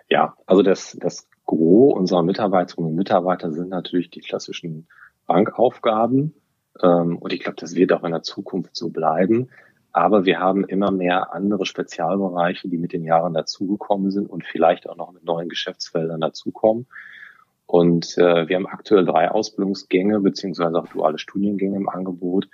Ja, 0.09 0.35
also 0.45 0.61
das, 0.61 0.97
das 0.99 1.27
Gros 1.45 1.95
unserer 1.97 2.23
Mitarbeiterinnen 2.23 2.91
und 2.91 2.95
Mitarbeiter 2.95 3.51
sind 3.51 3.69
natürlich 3.69 4.09
die 4.09 4.21
klassischen 4.21 4.87
Bankaufgaben. 5.27 6.33
Ähm, 6.81 7.17
und 7.17 7.33
ich 7.33 7.41
glaube, 7.41 7.57
das 7.59 7.75
wird 7.75 7.93
auch 7.93 8.03
in 8.03 8.11
der 8.11 8.23
Zukunft 8.23 8.75
so 8.75 8.89
bleiben. 8.89 9.49
Aber 9.93 10.25
wir 10.25 10.39
haben 10.39 10.63
immer 10.63 10.91
mehr 10.91 11.33
andere 11.33 11.65
Spezialbereiche, 11.65 12.69
die 12.69 12.77
mit 12.77 12.93
den 12.93 13.03
Jahren 13.03 13.33
dazugekommen 13.33 14.11
sind 14.11 14.29
und 14.29 14.45
vielleicht 14.45 14.87
auch 14.87 14.95
noch 14.95 15.11
mit 15.11 15.25
neuen 15.25 15.49
Geschäftsfeldern 15.49 16.21
dazukommen. 16.21 16.87
Und 17.65 18.17
äh, 18.17 18.47
wir 18.47 18.55
haben 18.55 18.67
aktuell 18.67 19.05
drei 19.05 19.31
Ausbildungsgänge 19.31 20.19
beziehungsweise 20.19 20.77
auch 20.77 20.87
duale 20.87 21.17
Studiengänge 21.17 21.77
im 21.77 21.89
Angebot. 21.89 22.47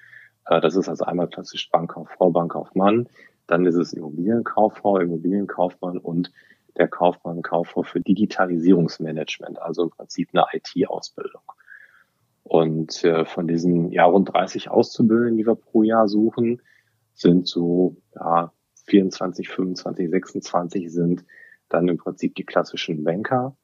Äh, 0.46 0.62
das 0.62 0.76
ist 0.76 0.90
also 0.90 1.06
einmal 1.06 1.28
klassisch 1.28 1.70
Bankkauffrau, 1.72 2.32
Bankaufmann, 2.32 3.08
dann 3.48 3.66
ist 3.66 3.76
es 3.76 3.94
Immobilienkauffrau, 3.94 5.00
Immobilienkaufmann 5.00 5.98
und 5.98 6.32
der 6.78 6.88
Kaufmann, 6.88 7.42
Kauffrau 7.42 7.84
für 7.84 8.02
Digitalisierungsmanagement, 8.02 9.60
also 9.60 9.84
im 9.84 9.90
Prinzip 9.90 10.30
eine 10.34 10.46
IT-Ausbildung. 10.54 11.42
Und 12.44 13.04
äh, 13.04 13.26
von 13.26 13.48
diesen 13.48 13.92
ja 13.92 14.06
rund 14.06 14.32
30 14.34 14.70
Auszubildenden, 14.70 15.38
die 15.38 15.48
wir 15.48 15.56
pro 15.56 15.84
Jahr 15.84 16.08
suchen, 16.08 16.62
sind 17.18 17.48
so 17.48 17.98
ja, 18.16 18.54
24, 18.86 19.50
25, 19.50 20.10
26 20.10 20.92
sind 20.92 21.26
dann 21.70 21.88
im 21.88 21.98
Prinzip 21.98 22.36
die 22.36 22.46
klassischen 22.46 23.04
Banker 23.04 23.58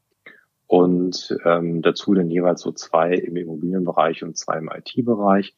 und 0.67 1.37
ähm, 1.45 1.81
dazu 1.81 2.13
dann 2.13 2.29
jeweils 2.29 2.61
so 2.61 2.71
zwei 2.71 3.13
im 3.13 3.37
Immobilienbereich 3.37 4.23
und 4.23 4.37
zwei 4.37 4.57
im 4.57 4.69
IT-Bereich. 4.69 5.55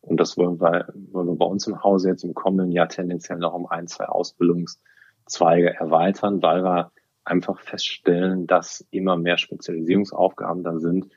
Und 0.00 0.20
das 0.20 0.36
wollen 0.36 0.60
wir, 0.60 0.92
wollen 1.10 1.26
wir 1.26 1.36
bei 1.36 1.46
uns 1.46 1.66
im 1.66 1.82
Hause 1.82 2.10
jetzt 2.10 2.22
im 2.22 2.34
kommenden 2.34 2.70
Jahr 2.70 2.88
tendenziell 2.88 3.38
noch 3.38 3.54
um 3.54 3.66
ein, 3.66 3.88
zwei 3.88 4.04
Ausbildungszweige 4.04 5.74
erweitern, 5.74 6.42
weil 6.42 6.62
wir 6.62 6.92
einfach 7.24 7.58
feststellen, 7.60 8.46
dass 8.46 8.86
immer 8.90 9.16
mehr 9.16 9.38
Spezialisierungsaufgaben 9.38 10.62
da 10.62 10.78
sind 10.78 11.08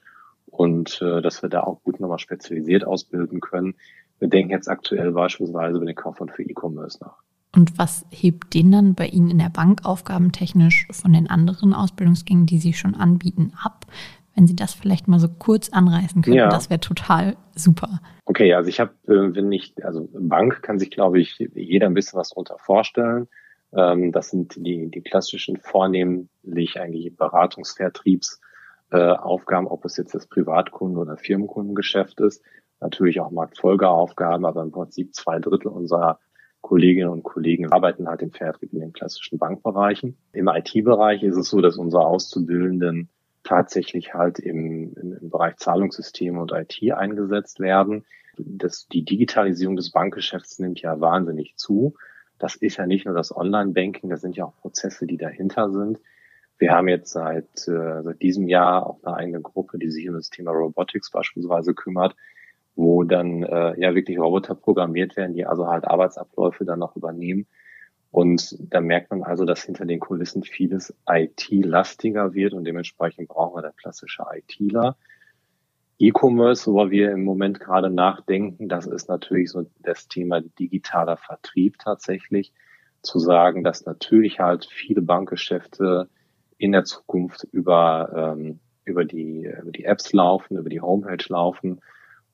und 0.46 1.02
äh, 1.02 1.22
dass 1.22 1.42
wir 1.42 1.50
da 1.50 1.62
auch 1.62 1.84
gut 1.84 2.00
nochmal 2.00 2.20
spezialisiert 2.20 2.86
ausbilden 2.86 3.40
können. 3.40 3.76
Wir 4.22 4.30
denken 4.30 4.51
jetzt 4.51 4.70
aktuell 4.70 5.12
beispielsweise 5.12 5.75
über 5.78 5.86
den 5.86 5.96
Kaufmann 5.96 6.30
für 6.30 6.44
E-Commerce 6.44 7.00
nach. 7.01 7.18
Und 7.54 7.78
was 7.78 8.06
hebt 8.12 8.54
den 8.54 8.72
dann 8.72 8.94
bei 8.94 9.08
Ihnen 9.08 9.32
in 9.32 9.40
der 9.40 9.50
Bank 9.50 9.82
aufgabentechnisch 9.84 10.88
von 10.92 11.12
den 11.12 11.30
anderen 11.30 11.74
Ausbildungsgängen, 11.74 12.46
die 12.46 12.60
Sie 12.60 12.72
schon 12.74 12.94
anbieten, 12.94 13.51
ab? 13.62 13.88
Wenn 14.36 14.48
Sie 14.48 14.56
das 14.56 14.74
vielleicht 14.74 15.10
mal 15.10 15.20
so 15.20 15.28
kurz 15.28 15.70
anreißen 15.70 16.22
können, 16.22 16.38
ja. 16.38 16.50
das 16.50 16.70
wäre 16.70 16.80
total 16.80 17.36
super. 17.56 18.00
Okay, 18.25 18.54
also 18.54 18.70
ich 18.70 18.80
habe, 18.80 18.92
äh, 19.08 19.36
wenn 19.36 19.50
nicht, 19.50 19.84
also 19.84 20.08
Bank 20.13 20.62
kann 20.62 20.80
sich, 20.80 20.92
glaube 20.92 21.20
ich, 21.20 21.38
jeder 21.56 21.88
ein 21.88 21.96
bisschen 21.96 22.18
was 22.18 22.30
darunter 22.30 22.58
vorstellen. 22.60 23.28
Ähm, 23.74 24.12
das 24.12 24.30
sind 24.30 24.56
die, 24.56 24.92
die 24.92 25.01
klassischen 25.01 25.58
vornehmlich 25.58 26.80
eigentlich 26.80 27.18
Beratungsvertriebsaufgaben, 27.18 29.68
ob 29.68 29.84
es 29.84 29.98
jetzt 29.98 30.13
das 30.13 30.28
Privatkunden- 30.28 31.00
oder 31.00 31.18
Firmenkundengeschäft 31.18 32.22
ist. 32.22 32.44
Natürlich 32.82 33.22
auch 33.22 33.32
Marktfolgeaufgaben, 33.32 34.46
aber 34.46 34.64
im 34.64 34.72
Prinzip 34.72 35.16
zwei 35.16 35.40
Drittel 35.40 35.68
unserer 35.68 36.20
Kolleginnen 36.62 37.10
und 37.10 37.24
Kollegen 37.24 37.72
arbeiten 37.72 38.08
halt 38.08 38.22
im 38.22 38.32
Vertrieb 38.32 38.74
in 38.74 38.80
den 38.80 38.94
klassischen 38.94 39.40
Bankbereichen. 39.40 40.18
Im 40.34 40.48
IT-Bereich 40.48 41.24
ist 41.24 41.38
es 41.38 41.50
so, 41.50 41.62
dass 41.62 41.78
unsere 41.78 42.06
Auszubildenden 42.06 43.10
tatsächlich 43.44 44.14
halt 44.14 44.40
im, 44.40 44.94
im, 44.96 45.30
Bereich 45.30 45.58
Zahlungssysteme 45.58 46.40
und 46.40 46.52
IT 46.52 46.80
eingesetzt 46.94 47.60
werden. 47.60 48.06
Das, 48.38 48.88
die 48.88 49.04
Digitalisierung 49.04 49.76
des 49.76 49.92
Bankgeschäfts 49.92 50.60
nimmt 50.60 50.82
ja 50.82 51.00
wahnsinnig 51.00 51.56
zu. 51.58 51.96
Das 52.38 52.56
ist 52.56 52.78
ja 52.78 52.86
nicht 52.86 53.06
nur 53.06 53.16
das 53.16 53.36
Online-Banking, 53.36 54.10
das 54.10 54.22
sind 54.22 54.36
ja 54.36 54.46
auch 54.46 54.56
Prozesse, 54.58 55.06
die 55.06 55.18
dahinter 55.18 55.72
sind. 55.72 56.00
Wir 56.58 56.72
haben 56.72 56.88
jetzt 56.88 57.12
seit, 57.12 57.68
äh, 57.68 58.04
seit 58.04 58.22
diesem 58.22 58.48
Jahr 58.48 58.86
auch 58.86 59.04
eine 59.04 59.16
eigene 59.16 59.42
Gruppe, 59.42 59.80
die 59.80 59.90
sich 59.90 60.08
um 60.08 60.16
das 60.16 60.30
Thema 60.30 60.52
Robotics 60.52 61.10
beispielsweise 61.10 61.74
kümmert, 61.74 62.16
wo 62.75 63.04
dann 63.04 63.44
äh, 63.44 63.80
ja 63.80 63.94
wirklich 63.96 64.20
Roboter 64.20 64.56
programmiert 64.56 65.18
werden, 65.18 65.34
die 65.34 65.46
also 65.46 65.68
halt 65.68 65.86
Arbeitsabläufe 65.86 66.66
dann 66.66 66.80
noch 66.80 66.96
übernehmen. 66.96 67.48
Und 68.12 68.58
da 68.60 68.82
merkt 68.82 69.10
man 69.10 69.24
also, 69.24 69.46
dass 69.46 69.63
hinter 69.63 69.86
den 69.86 70.00
Kulissen 70.00 70.44
vieles 70.44 70.94
IT-lastiger 71.10 72.34
wird 72.34 72.54
und 72.54 72.66
dementsprechend 72.66 73.30
brauchen 73.30 73.56
wir 73.56 73.62
da 73.62 73.72
klassische 73.72 74.24
ITler. 74.34 74.98
E-Commerce, 75.98 76.72
wo 76.72 76.90
wir 76.90 77.12
im 77.12 77.24
Moment 77.24 77.60
gerade 77.60 77.90
nachdenken, 77.90 78.68
das 78.68 78.88
ist 78.88 79.08
natürlich 79.08 79.51
so 79.51 79.66
das 79.80 80.08
Thema 80.08 80.42
digitaler 80.42 81.16
Vertrieb 81.16 81.78
tatsächlich. 81.80 82.54
Zu 83.01 83.20
sagen, 83.20 83.63
dass 83.63 83.86
natürlich 83.86 84.40
halt 84.40 84.66
viele 84.66 85.01
Bankgeschäfte 85.01 86.10
in 86.58 86.72
der 86.72 86.84
Zukunft 86.84 87.48
über, 87.51 88.36
ähm, 88.38 88.60
über, 88.84 89.06
die, 89.06 89.50
über 89.62 89.72
die 89.72 89.86
Apps 89.86 90.12
laufen, 90.12 90.58
über 90.58 90.70
die 90.70 90.82
Homepage 90.82 91.24
laufen 91.30 91.82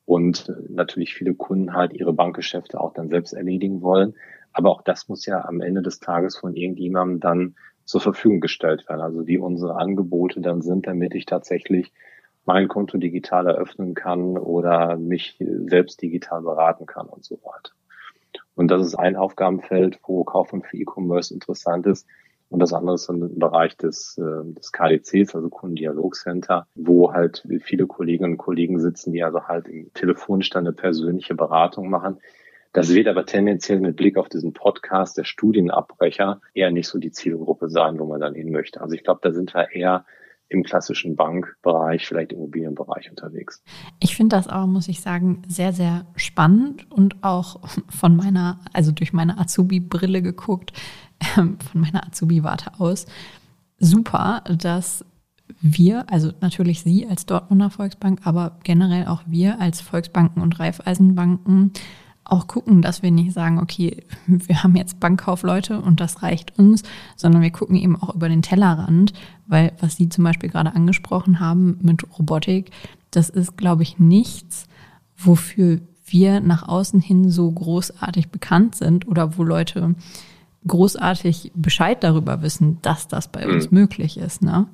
und 0.08 0.50
natürlich 0.70 1.14
viele 1.14 1.36
Kunden 1.36 1.74
halt 1.74 1.92
ihre 1.92 2.14
Bankgeschäfte 2.14 2.80
auch 2.80 2.94
dann 2.94 3.10
selbst 3.10 3.34
erledigen 3.34 3.82
wollen. 3.82 4.16
Aber 4.54 4.72
auch 4.72 4.82
das 4.82 5.10
muss 5.10 5.26
ja 5.26 5.44
am 5.44 5.60
Ende 5.60 5.82
des 5.82 6.00
Tages 6.00 6.38
von 6.38 6.56
irgendjemandem 6.56 7.20
dann 7.20 7.56
zur 7.84 8.00
Verfügung 8.00 8.40
gestellt 8.40 8.88
werden. 8.88 9.02
Also 9.02 9.28
wie 9.28 9.38
unsere 9.38 9.76
Angebote 9.76 10.40
dann 10.40 10.62
sind, 10.62 10.88
damit 10.88 11.14
ich 11.14 11.26
tatsächlich 11.26 11.92
mein 12.46 12.70
Konto 12.70 12.98
digital 12.98 13.48
eröffnen 13.48 13.96
kann 13.96 14.38
oder 14.38 14.96
mich 14.96 15.36
selbst 15.66 16.02
digital 16.02 16.42
beraten 16.42 16.86
kann 16.86 17.08
und 17.08 17.26
so 17.26 17.36
weiter. 17.44 17.74
Und 18.56 18.70
das 18.72 18.88
ist 18.88 18.96
ein 18.96 19.18
Aufgabenfeld, 19.18 20.00
wo 20.08 20.24
Kaufmann 20.24 20.64
für 20.64 20.78
E-Commerce 20.78 21.34
interessant 21.34 21.86
ist, 21.86 22.08
und 22.50 22.60
das 22.60 22.74
andere 22.74 22.96
ist 22.96 23.10
im 23.10 23.38
Bereich 23.38 23.76
des, 23.76 24.18
äh, 24.18 24.54
des 24.54 24.72
KDCs, 24.72 25.36
also 25.36 25.50
Kundendialogcenter, 25.50 26.68
wo 26.76 27.12
halt 27.12 27.46
viele 27.62 27.88
Kolleginnen 27.88 28.34
und 28.34 28.38
Kollegen 28.38 28.80
sitzen, 28.80 29.12
die 29.12 29.24
also 29.24 29.44
halt 29.48 29.68
im 29.68 29.94
telefonisch 29.94 30.50
dann 30.50 30.66
eine 30.66 30.74
persönliche 30.74 31.36
Beratung 31.36 31.90
machen. 31.90 32.20
Das 32.74 32.94
wird 32.94 33.08
aber 33.08 33.26
tendenziell 33.26 33.80
mit 33.80 33.96
Blick 33.96 34.18
auf 34.18 34.30
diesen 34.30 34.54
Podcast 34.54 35.18
der 35.18 35.24
Studienabbrecher 35.24 36.42
eher 36.54 36.72
nicht 36.72 36.88
so 36.88 37.00
die 37.00 37.12
Zielgruppe 37.12 37.70
sein, 37.70 38.00
wo 38.00 38.06
man 38.06 38.22
dann 38.22 38.36
hin 38.36 38.52
möchte. 38.52 38.82
Also 38.82 38.94
ich 38.94 39.04
glaube, 39.04 39.20
da 39.24 39.32
sind 39.32 39.54
wir 39.54 39.72
eher 39.72 40.06
im 40.50 40.64
klassischen 40.64 41.16
Bankbereich, 41.16 42.08
vielleicht 42.08 42.32
Immobilienbereich 42.32 43.10
unterwegs. 43.10 43.62
Ich 44.00 44.16
finde 44.16 44.38
das 44.38 44.48
aber, 44.48 44.68
muss 44.68 44.88
ich 44.88 45.02
sagen, 45.02 45.42
sehr, 45.48 45.74
sehr 45.74 46.06
spannend 46.16 46.90
und 46.90 47.24
auch 47.24 47.68
von 47.90 48.16
meiner, 48.16 48.60
also 48.74 48.92
durch 48.92 49.12
meine 49.12 49.38
Azubi-Brille 49.40 50.22
geguckt, 50.22 50.72
von 51.36 51.58
meiner 51.74 52.06
Azubi-Warte 52.06 52.80
aus, 52.80 53.06
super, 53.80 54.44
dass 54.58 55.06
wir, 55.62 56.10
also 56.12 56.32
natürlich 56.42 56.82
Sie 56.82 57.08
als 57.08 57.26
Dortmunder 57.26 57.70
Volksbank, 57.70 58.22
aber 58.26 58.58
generell 58.64 59.08
auch 59.08 59.24
wir 59.26 59.60
als 59.60 59.82
Volksbanken 59.82 60.42
und 60.42 60.60
Raiffeisenbanken 60.60 61.72
auch 62.30 62.48
gucken, 62.48 62.82
dass 62.82 63.02
wir 63.02 63.12
nicht 63.12 63.34
sagen, 63.34 63.60
okay, 63.60 64.04
wir 64.26 64.64
haben 64.64 64.76
jetzt 64.76 65.00
Bankkaufleute 65.00 65.82
und 65.82 66.00
das 66.00 66.24
reicht 66.24 66.60
uns, 66.60 66.84
sondern 67.16 67.42
wir 67.42 67.52
gucken 67.52 67.78
eben 67.78 67.96
auch 67.96 68.14
über 68.14 68.30
den 68.30 68.42
Tellerrand, 68.42 69.14
weil 69.48 69.72
was 69.80 69.96
Sie 69.96 70.10
zum 70.10 70.24
Beispiel 70.24 70.50
gerade 70.50 70.76
angesprochen 70.76 71.40
haben 71.40 71.80
mit 71.82 72.04
Robotik, 72.18 72.72
das 73.12 73.30
ist, 73.30 73.58
glaube 73.58 73.84
ich, 73.84 74.00
nichts, 74.00 74.68
wofür 75.16 75.80
wir 76.06 76.40
nach 76.40 76.68
außen 76.68 77.02
hin 77.02 77.30
so 77.30 77.50
großartig 77.52 78.30
bekannt 78.30 78.76
sind 78.76 79.08
oder 79.08 79.38
wo 79.38 79.44
Leute 79.44 79.96
großartig 80.68 81.52
Bescheid 81.56 82.04
darüber 82.04 82.42
wissen, 82.42 82.80
dass 82.82 83.08
das 83.08 83.28
bei 83.28 83.48
uns 83.48 83.72
mhm. 83.72 83.80
möglich 83.80 84.18
ist, 84.18 84.42
ne? 84.42 84.68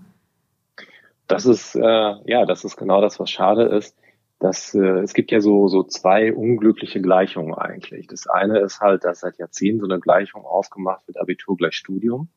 Das 1.27 1.45
ist, 1.45 1.75
äh, 1.75 1.81
ja, 2.25 2.45
das 2.45 2.65
ist 2.65 2.75
genau 2.75 3.01
das, 3.01 3.19
was 3.19 3.29
schade 3.29 3.63
ist 3.63 3.95
dass 4.43 4.75
äh, 4.75 4.99
es 4.99 5.13
gibt 5.13 5.31
ja 5.31 5.39
so, 5.39 5.69
so 5.69 5.83
zwei 5.83 6.33
unglückliche 6.33 7.01
Gleichungen 7.01 7.53
eigentlich. 7.53 8.07
Das 8.07 8.27
eine 8.27 8.59
ist 8.59 8.81
halt, 8.81 9.05
dass 9.05 9.21
seit 9.21 9.37
Jahrzehnten 9.37 9.79
so 9.79 9.85
eine 9.85 10.01
Gleichung 10.01 10.43
aufgemacht 10.45 11.07
wird, 11.07 11.17
Abitur 11.17 11.55
gleich 11.55 11.75
Studium. 11.75 12.27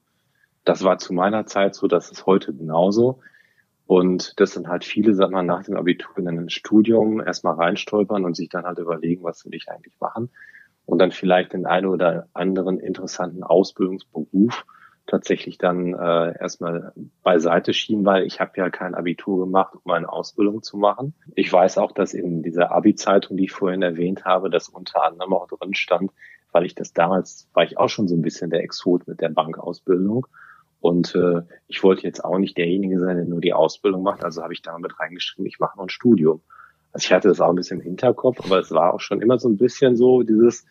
Das 0.65 0.85
war 0.85 0.99
zu 0.99 1.13
meiner 1.13 1.47
Zeit 1.47 1.75
so, 1.75 1.89
das 1.89 2.13
ist 2.13 2.25
heute 2.25 2.55
genauso. 2.55 3.19
Und 3.89 4.39
das 4.39 4.53
sind 4.53 4.69
halt 4.69 4.85
viele, 4.85 5.15
sag 5.15 5.33
mal, 5.33 5.43
nach 5.43 5.65
dem 5.65 5.77
Abitur 5.77 6.19
in 6.19 6.29
ein 6.29 6.49
Studium 6.49 7.21
erstmal 7.21 7.55
reinstolpern 7.55 8.25
und 8.25 8.37
sich 8.37 8.49
dann 8.49 8.65
halt 8.65 8.79
überlegen, 8.79 9.25
was 9.25 9.45
will 9.45 9.55
ich 9.55 9.69
eigentlich 9.69 9.95
machen. 10.01 10.31
Und 10.87 10.99
dann 10.99 11.13
vielleicht 11.13 11.53
den 11.53 11.67
einen 11.67 11.87
oder 11.87 12.29
anderen 12.33 12.79
interessanten 12.79 13.43
Ausbildungsberuf 13.43 14.65
tatsächlich 15.07 15.59
dann 15.59 15.95
äh, 15.95 16.39
erstmal 16.39 16.93
beiseite 17.23 17.73
schieben, 17.73 18.05
weil 18.05 18.25
ich 18.25 18.41
habe 18.41 18.53
ja 18.57 18.71
kein 18.71 18.95
Abitur 18.95 19.45
gemacht, 19.45 19.75
um 19.85 19.93
eine 19.93 20.11
Ausbildung 20.11 20.63
zu 20.63 20.77
machen. 20.77 21.15
Ich 21.35 21.53
weiß 21.53 21.79
auch, 21.79 21.93
dass 21.93 22.13
in 22.13 22.43
dieser 22.43 22.73
Abi-Zeitung, 22.73 23.37
die 23.37 23.45
ich 23.45 23.53
vorhin 23.53 23.83
erwähnt 23.83 24.25
habe, 24.25 24.51
das 24.51 24.69
unter 24.69 25.05
anderem 25.05 25.33
auch 25.33 25.47
drin 25.47 25.75
stand, 25.75 26.11
weil 26.53 26.65
ich 26.65 26.75
das 26.75 26.93
damals, 26.93 27.49
war 27.53 27.65
ich 27.65 27.79
auch 27.79 27.89
schon 27.89 28.09
so 28.09 28.17
ein 28.17 28.23
bisschen 28.23 28.51
der 28.51 28.63
Exot 28.63 29.07
mit 29.07 29.21
der 29.21 29.29
Bankausbildung. 29.29 30.27
Und 30.81 31.15
äh, 31.15 31.43
ich 31.69 31.83
wollte 31.83 32.03
jetzt 32.03 32.25
auch 32.25 32.39
nicht 32.39 32.57
derjenige 32.57 33.01
sein, 33.01 33.17
der 33.17 33.27
nur 33.27 33.41
die 33.41 33.55
Ausbildung 33.55 34.03
macht. 34.03 34.25
Also 34.25 34.43
habe 34.43 34.53
ich 34.53 34.63
damit 34.63 34.99
reingeschrieben, 34.99 35.47
ich 35.47 35.59
mache 35.59 35.77
noch 35.79 35.85
ein 35.85 35.91
Studium. 35.91 36.43
Also 36.97 37.09
ich 37.09 37.13
hatte 37.13 37.29
das 37.29 37.43
auch 37.43 37.51
ein 37.51 37.57
bisschen 37.57 37.81
im 37.81 37.85
Hinterkopf, 37.85 38.41
aber 38.43 38.59
es 38.59 38.71
war 38.71 38.95
auch 38.95 39.01
schon 39.01 39.21
immer 39.21 39.39
so 39.39 39.51
ein 39.51 39.59
bisschen 39.59 39.97
so 39.97 40.23
dieses 40.23 40.65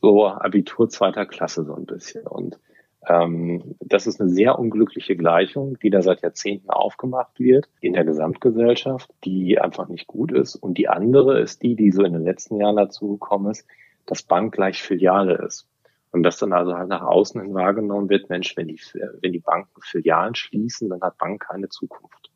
so 0.00 0.26
Abitur 0.26 0.88
zweiter 0.88 1.24
Klasse 1.24 1.64
so 1.64 1.76
ein 1.76 1.86
bisschen. 1.86 2.26
Und 2.26 2.58
ähm, 3.06 3.76
das 3.78 4.08
ist 4.08 4.20
eine 4.20 4.28
sehr 4.28 4.58
unglückliche 4.58 5.14
Gleichung, 5.14 5.78
die 5.78 5.90
da 5.90 6.02
seit 6.02 6.22
Jahrzehnten 6.22 6.68
aufgemacht 6.68 7.38
wird 7.38 7.68
in 7.80 7.92
der 7.92 8.04
Gesamtgesellschaft, 8.04 9.08
die 9.22 9.60
einfach 9.60 9.86
nicht 9.86 10.08
gut 10.08 10.32
ist. 10.32 10.56
Und 10.56 10.78
die 10.78 10.88
andere 10.88 11.40
ist 11.40 11.62
die, 11.62 11.76
die 11.76 11.92
so 11.92 12.02
in 12.02 12.14
den 12.14 12.24
letzten 12.24 12.56
Jahren 12.56 12.74
dazu 12.74 13.12
gekommen 13.12 13.52
ist, 13.52 13.64
dass 14.04 14.24
Bank 14.24 14.52
gleich 14.52 14.82
Filiale 14.82 15.44
ist. 15.46 15.68
Und 16.10 16.24
dass 16.24 16.38
dann 16.38 16.52
also 16.52 16.74
halt 16.74 16.88
nach 16.88 17.02
außen 17.02 17.40
hin 17.40 17.54
wahrgenommen 17.54 18.10
wird, 18.10 18.30
Mensch, 18.30 18.56
wenn 18.56 18.66
die, 18.66 18.80
wenn 19.20 19.32
die 19.32 19.38
Banken 19.38 19.80
Filialen 19.80 20.34
schließen, 20.34 20.88
dann 20.88 21.02
hat 21.02 21.18
Bank 21.18 21.40
keine 21.46 21.68
Zukunft. 21.68 22.31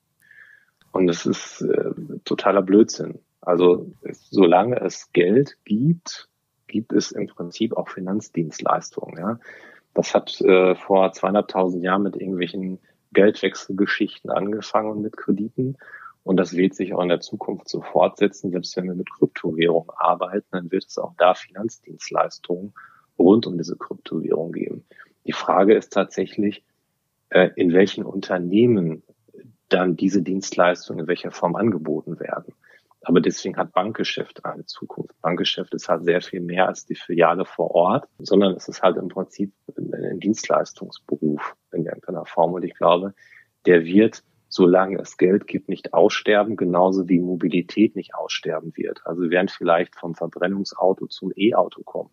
Und 0.97 1.09
das 1.09 1.27
ist 1.27 1.61
äh, 1.61 1.91
totaler 2.25 2.63
Blödsinn. 2.63 3.19
Also 3.43 3.93
solange 4.31 4.81
es 4.81 5.13
Geld 5.13 5.59
gibt, 5.67 6.31
gibt 6.69 6.95
es 6.95 7.13
im 7.13 7.27
Prinzip 7.27 7.77
auch 7.77 7.91
Finanzdienstleistungen. 7.91 9.19
Ja? 9.19 9.39
Das 9.93 10.15
hat 10.15 10.41
äh, 10.41 10.75
vor 10.75 11.13
zweieinhalbtausend 11.13 11.85
Jahren 11.85 12.03
mit 12.03 12.17
irgendwelchen 12.17 12.79
Geldwechselgeschichten 13.13 14.31
angefangen 14.31 15.03
mit 15.03 15.19
Krediten. 15.19 15.77
Und 16.23 16.39
das 16.39 16.57
wird 16.57 16.75
sich 16.75 16.95
auch 16.95 17.03
in 17.03 17.11
der 17.11 17.21
Zukunft 17.21 17.69
so 17.69 17.83
fortsetzen. 17.83 18.51
Selbst 18.51 18.75
wenn 18.79 18.87
wir 18.87 18.95
mit 18.95 19.11
Kryptowährungen 19.11 19.91
arbeiten, 19.95 20.49
dann 20.53 20.73
wird 20.73 20.87
es 20.89 20.97
auch 20.97 21.13
da 21.19 21.35
Finanzdienstleistungen 21.35 22.73
rund 23.19 23.47
um 23.47 23.59
diese 23.59 23.77
Kryptowährung 23.77 24.53
geben. 24.53 24.87
Die 25.27 25.33
Frage 25.33 25.75
ist 25.75 25.93
tatsächlich, 25.93 26.65
äh, 27.29 27.51
in 27.55 27.75
welchen 27.75 28.05
Unternehmen 28.05 29.03
dann 29.69 29.97
diese 29.97 30.23
Dienstleistungen 30.23 31.01
in 31.01 31.07
welcher 31.07 31.31
Form 31.33 31.57
angeboten 31.57 32.21
werden. 32.21 32.55
Aber 33.03 33.21
deswegen 33.21 33.57
hat 33.57 33.73
Bankgeschäft 33.73 34.45
eine 34.45 34.67
Zukunft. 34.67 35.15
Bankgeschäft 35.23 35.75
ist 35.75 35.89
halt 35.89 36.05
sehr 36.05 36.21
viel 36.21 36.41
mehr 36.41 36.67
als 36.67 36.87
die 36.87 36.97
Filiale 36.97 37.45
vor 37.45 37.71
Ort, 37.71 38.09
sondern 38.19 38.55
es 38.55 38.67
ist 38.67 38.83
halt 38.83 38.97
im 38.97 39.09
Prinzip 39.09 39.53
ein 39.77 40.19
Dienstleistungsberuf 40.19 41.55
in 41.73 41.87
irgendeiner 41.87 42.27
Form. 42.27 42.55
Und 42.55 42.65
ich 42.65 42.75
glaube, 42.75 43.15
der 43.65 43.85
wird, 43.85 44.25
solange 44.49 44.99
es 44.99 45.19
Geld 45.19 45.47
gibt, 45.47 45.69
nicht 45.69 45.95
aussterben, 45.95 46.57
genauso 46.57 47.09
wie 47.09 47.21
Mobilität 47.21 47.95
nicht 47.95 48.15
aussterben 48.15 48.73
wird. 48.75 49.03
Also 49.05 49.23
wir 49.23 49.31
werden 49.31 49.49
vielleicht 49.49 49.95
vom 49.95 50.17
Verbrennungsauto 50.17 51.07
zum 51.07 51.33
E-Auto 51.37 51.83
kommen. 51.85 52.11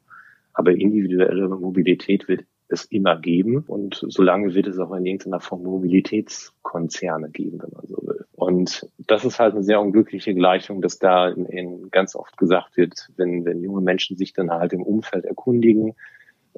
Aber 0.53 0.74
individuelle 0.74 1.50
Mobilität 1.50 2.27
wird 2.27 2.45
es 2.73 2.85
immer 2.85 3.17
geben 3.17 3.63
und 3.67 4.03
solange 4.07 4.53
wird 4.53 4.67
es 4.67 4.79
auch 4.79 4.93
in 4.93 5.05
irgendeiner 5.05 5.39
Form 5.39 5.63
Mobilitätskonzerne 5.63 7.29
geben, 7.29 7.62
wenn 7.62 7.71
man 7.71 7.88
so 7.88 7.97
will. 8.01 8.25
Und 8.33 8.89
das 8.97 9.23
ist 9.23 9.39
halt 9.39 9.53
eine 9.53 9.63
sehr 9.63 9.79
unglückliche 9.79 10.33
Gleichung, 10.33 10.81
dass 10.81 10.99
da 10.99 11.29
in, 11.29 11.45
in 11.45 11.91
ganz 11.91 12.15
oft 12.15 12.36
gesagt 12.38 12.75
wird, 12.75 13.09
wenn, 13.15 13.45
wenn 13.45 13.63
junge 13.63 13.81
Menschen 13.81 14.17
sich 14.17 14.33
dann 14.33 14.51
halt 14.51 14.73
im 14.73 14.83
Umfeld 14.83 15.25
erkundigen, 15.25 15.95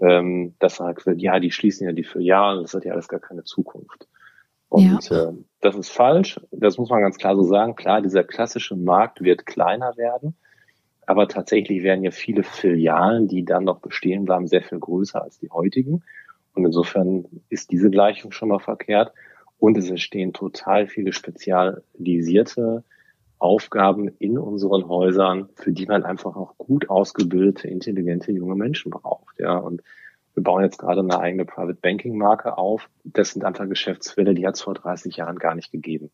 ähm, 0.01 0.55
dass 0.59 0.79
halt 0.79 1.05
wird, 1.05 1.21
ja, 1.21 1.39
die 1.39 1.51
schließen 1.51 1.85
ja 1.85 1.93
die 1.93 2.03
Filialen, 2.03 2.63
das 2.63 2.73
hat 2.73 2.85
ja 2.85 2.93
alles 2.93 3.07
gar 3.07 3.19
keine 3.19 3.43
Zukunft. 3.43 4.07
Und 4.69 5.09
ja. 5.09 5.29
äh, 5.29 5.33
das 5.61 5.75
ist 5.75 5.89
falsch, 5.89 6.39
das 6.51 6.77
muss 6.77 6.89
man 6.89 7.01
ganz 7.01 7.17
klar 7.17 7.35
so 7.35 7.43
sagen. 7.43 7.75
Klar, 7.75 8.01
dieser 8.01 8.23
klassische 8.23 8.75
Markt 8.75 9.21
wird 9.21 9.45
kleiner 9.45 9.95
werden, 9.95 10.35
aber 11.07 11.27
tatsächlich 11.27 11.83
werden 11.83 12.03
ja 12.03 12.11
viele 12.11 12.43
Filialen, 12.43 13.27
die 13.27 13.45
dann 13.45 13.63
noch 13.63 13.79
bestehen 13.79 14.25
bleiben, 14.25 14.47
sehr 14.47 14.63
viel 14.63 14.79
größer 14.79 15.21
als 15.21 15.39
die 15.39 15.49
heutigen. 15.49 16.03
Und 16.53 16.65
insofern 16.65 17.25
ist 17.49 17.71
diese 17.71 17.89
Gleichung 17.89 18.31
schon 18.31 18.49
mal 18.49 18.59
verkehrt. 18.59 19.13
Und 19.57 19.77
es 19.77 19.89
entstehen 19.89 20.33
total 20.33 20.87
viele 20.87 21.13
spezialisierte 21.13 22.83
Aufgaben 23.37 24.09
in 24.19 24.37
unseren 24.37 24.87
Häusern, 24.87 25.49
für 25.55 25.71
die 25.71 25.85
man 25.85 26.03
einfach 26.03 26.35
auch 26.35 26.57
gut 26.57 26.89
ausgebildete, 26.89 27.67
intelligente 27.67 28.31
junge 28.31 28.55
Menschen 28.55 28.91
braucht. 28.91 29.39
Ja, 29.39 29.57
und 29.57 29.81
wir 30.33 30.43
bauen 30.43 30.63
jetzt 30.63 30.77
gerade 30.77 31.01
eine 31.01 31.19
eigene 31.19 31.45
Private 31.45 31.77
Banking 31.81 32.17
Marke 32.17 32.57
auf. 32.57 32.89
Das 33.03 33.31
sind 33.31 33.45
einfach 33.45 33.67
Geschäftsfälle, 33.67 34.33
die 34.33 34.45
hat 34.45 34.55
es 34.55 34.61
vor 34.61 34.73
30 34.73 35.17
Jahren 35.17 35.37
gar 35.37 35.55
nicht 35.55 35.71
gegeben. 35.71 36.11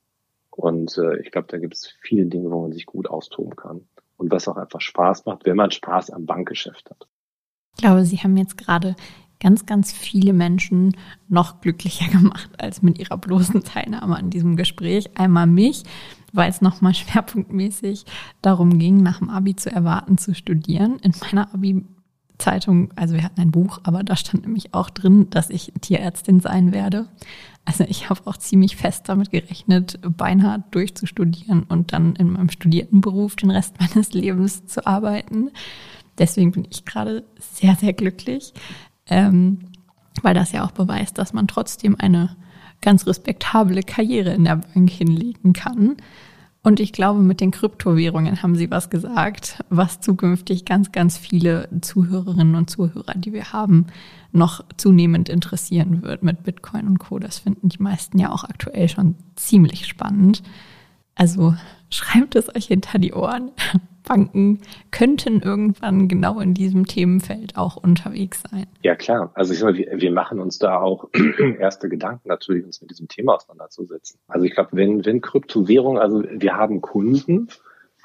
Und 0.51 0.97
äh, 0.97 1.19
ich 1.21 1.32
glaube, 1.32 1.47
da 1.49 1.58
gibt 1.58 1.75
es 1.75 1.88
viele 2.01 2.25
Dinge, 2.25 2.51
wo 2.51 2.62
man 2.62 2.73
sich 2.73 2.86
gut 2.86 3.10
austoben 3.10 3.56
kann 3.56 3.88
und 4.21 4.31
was 4.31 4.47
auch 4.47 4.57
einfach 4.57 4.81
Spaß 4.81 5.25
macht, 5.25 5.45
wenn 5.45 5.57
man 5.57 5.71
Spaß 5.71 6.12
am 6.12 6.25
Bankgeschäft 6.25 6.89
hat. 6.89 7.07
Ich 7.75 7.81
glaube, 7.81 8.05
Sie 8.05 8.17
haben 8.17 8.38
jetzt 8.38 8.57
gerade 8.57 8.95
ganz, 9.39 9.65
ganz 9.65 9.91
viele 9.91 10.34
Menschen 10.34 10.95
noch 11.27 11.62
glücklicher 11.62 12.07
gemacht 12.12 12.49
als 12.60 12.81
mit 12.81 12.99
ihrer 12.99 13.17
bloßen 13.17 13.63
Teilnahme 13.63 14.15
an 14.15 14.29
diesem 14.29 14.55
Gespräch. 14.55 15.17
Einmal 15.17 15.47
mich, 15.47 15.84
weil 16.31 16.49
es 16.49 16.62
nochmal 16.62 16.93
schwerpunktmäßig 16.95 18.05
darum 18.41 18.77
ging, 18.77 19.01
nach 19.01 19.19
dem 19.19 19.29
Abi 19.29 19.55
zu 19.55 19.71
erwarten, 19.71 20.17
zu 20.17 20.36
studieren. 20.36 20.99
In 20.99 21.13
meiner 21.19 21.53
Abi 21.53 21.84
Zeitung, 22.38 22.91
also 22.95 23.13
wir 23.13 23.23
hatten 23.23 23.39
ein 23.39 23.51
Buch, 23.51 23.81
aber 23.84 24.03
da 24.03 24.15
stand 24.15 24.43
nämlich 24.43 24.73
auch 24.73 24.89
drin, 24.89 25.29
dass 25.29 25.49
ich 25.49 25.71
Tierärztin 25.81 26.39
sein 26.39 26.71
werde. 26.73 27.07
Also 27.65 27.84
ich 27.88 28.10
habe 28.10 28.21
auch 28.26 28.38
ziemlich 28.38 28.76
fest 28.76 29.08
damit 29.08 29.32
gerechnet, 29.32 30.00
beinahe 30.02 30.63
durchzustudieren 30.71 31.63
und 31.63 31.93
dann 31.93 32.15
in 32.15 32.32
meinem 32.32 32.50
studierten 32.50 33.02
Beruf 33.02 33.36
den 33.36 33.52
Rest 33.52 33.76
meines 33.80 34.13
Lebens 34.13 34.65
zu 34.65 34.86
arbeiten. 34.86 35.52
Deswegen 36.17 36.52
bin 36.52 36.67
ich 36.69 36.86
gerade 36.86 37.24
sehr, 37.39 37.76
sehr 37.76 37.93
glücklich, 37.93 38.54
ähm, 39.08 39.60
weil 40.21 40.34
das 40.34 40.52
ja 40.52 40.65
auch 40.65 40.71
beweist, 40.71 41.17
dass 41.17 41.34
man 41.34 41.47
trotzdem 41.47 41.95
eine 41.97 42.36
ganz 42.82 43.06
respektable 43.06 43.84
Karriere 43.84 44.34
in 44.34 44.45
der 44.45 44.58
Bank 44.58 44.89
hinlegen 44.89 45.54
kann. 45.54 45.97
Und 46.63 46.80
ich 46.80 46.93
glaube, 46.93 47.19
mit 47.21 47.41
den 47.41 47.50
Kryptowährungen 47.50 48.43
haben 48.43 48.56
Sie 48.56 48.69
was 48.69 48.91
gesagt, 48.91 49.63
was 49.69 50.00
zukünftig 50.00 50.63
ganz, 50.63 50.91
ganz 50.91 51.17
viele 51.17 51.67
Zuhörerinnen 51.82 52.54
und 52.54 52.69
Zuhörer, 52.69 53.15
die 53.15 53.34
wir 53.34 53.52
haben, 53.52 53.88
noch 54.32 54.63
zunehmend 54.78 55.28
interessieren 55.28 56.04
wird 56.04 56.21
mit 56.21 56.43
Bitcoin 56.43 56.86
und 56.86 57.00
Co. 57.00 57.17
Das 57.17 57.39
finden 57.39 57.69
die 57.69 57.82
meisten 57.82 58.19
ja 58.19 58.32
auch 58.32 58.43
aktuell 58.43 58.88
schon 58.89 59.15
ziemlich 59.36 59.88
spannend. 59.88 60.43
Also 61.15 61.56
schreibt 61.91 62.36
es 62.36 62.54
euch 62.56 62.65
hinter 62.65 62.97
die 62.97 63.13
Ohren. 63.13 63.51
Banken 64.04 64.60
könnten 64.89 65.41
irgendwann 65.41 66.08
genau 66.08 66.39
in 66.39 66.56
diesem 66.56 66.88
Themenfeld 66.88 67.56
auch 67.56 67.77
unterwegs 67.77 68.43
sein. 68.49 68.65
Ja, 68.82 68.95
klar. 68.95 69.32
Also 69.36 69.54
ich 69.54 69.60
sag 69.60 69.71
mal, 69.71 69.77
wir, 69.77 70.01
wir 70.01 70.12
machen 70.12 70.39
uns 70.39 70.58
da 70.58 70.80
auch 70.80 71.10
erste 71.60 71.88
Gedanken 71.88 72.27
natürlich, 72.27 72.65
uns 72.65 72.82
mit 72.82 72.89
diesem 72.89 73.08
Thema 73.08 73.36
auseinanderzusetzen. 73.36 74.19
Also 74.27 74.45
ich 74.45 74.54
glaube, 74.54 74.69
wenn, 74.73 75.06
wenn 75.06 75.21
Kryptowährung, 75.21 75.99
also 75.99 76.23
wir 76.23 76.58
haben 76.58 76.82
Kunden, 76.82 77.47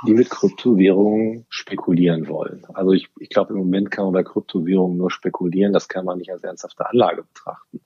die 0.07 0.13
mit 0.13 0.29
Kryptowährungen 0.29 1.47
spekulieren 1.49 2.29
wollen. 2.29 2.65
Also 2.75 2.93
ich, 2.93 3.09
ich 3.19 3.31
glaube, 3.31 3.55
im 3.55 3.59
Moment 3.59 3.91
kann 3.91 4.05
man 4.05 4.13
bei 4.13 4.23
Kryptowährungen 4.23 4.99
nur 4.99 5.11
spekulieren, 5.11 5.73
das 5.73 5.89
kann 5.89 6.05
man 6.05 6.19
nicht 6.19 6.31
als 6.31 6.45
ernsthafte 6.45 6.89
Anlage 6.89 7.23
betrachten. 7.23 7.81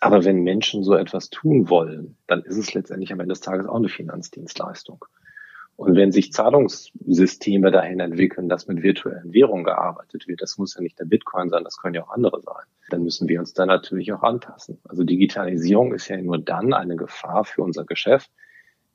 Aber 0.00 0.24
wenn 0.24 0.42
Menschen 0.42 0.82
so 0.84 0.94
etwas 0.94 1.30
tun 1.30 1.70
wollen, 1.70 2.16
dann 2.26 2.42
ist 2.42 2.58
es 2.58 2.74
letztendlich 2.74 3.12
am 3.12 3.20
Ende 3.20 3.32
des 3.32 3.40
Tages 3.40 3.66
auch 3.66 3.76
eine 3.76 3.88
Finanzdienstleistung. 3.88 5.04
Und 5.76 5.94
wenn 5.94 6.10
sich 6.10 6.32
Zahlungssysteme 6.32 7.70
dahin 7.70 8.00
entwickeln, 8.00 8.48
dass 8.48 8.66
mit 8.66 8.82
virtuellen 8.82 9.34
Währungen 9.34 9.64
gearbeitet 9.64 10.26
wird, 10.26 10.40
das 10.40 10.56
muss 10.56 10.74
ja 10.74 10.80
nicht 10.80 10.98
der 10.98 11.04
Bitcoin 11.04 11.50
sein, 11.50 11.64
das 11.64 11.76
können 11.76 11.94
ja 11.94 12.02
auch 12.02 12.10
andere 12.10 12.40
sein, 12.40 12.64
dann 12.88 13.02
müssen 13.02 13.28
wir 13.28 13.38
uns 13.40 13.52
da 13.52 13.66
natürlich 13.66 14.12
auch 14.12 14.22
anpassen. 14.22 14.78
Also 14.88 15.04
Digitalisierung 15.04 15.92
ist 15.92 16.08
ja 16.08 16.16
nur 16.16 16.38
dann 16.38 16.72
eine 16.72 16.96
Gefahr 16.96 17.44
für 17.44 17.62
unser 17.62 17.84
Geschäft, 17.84 18.30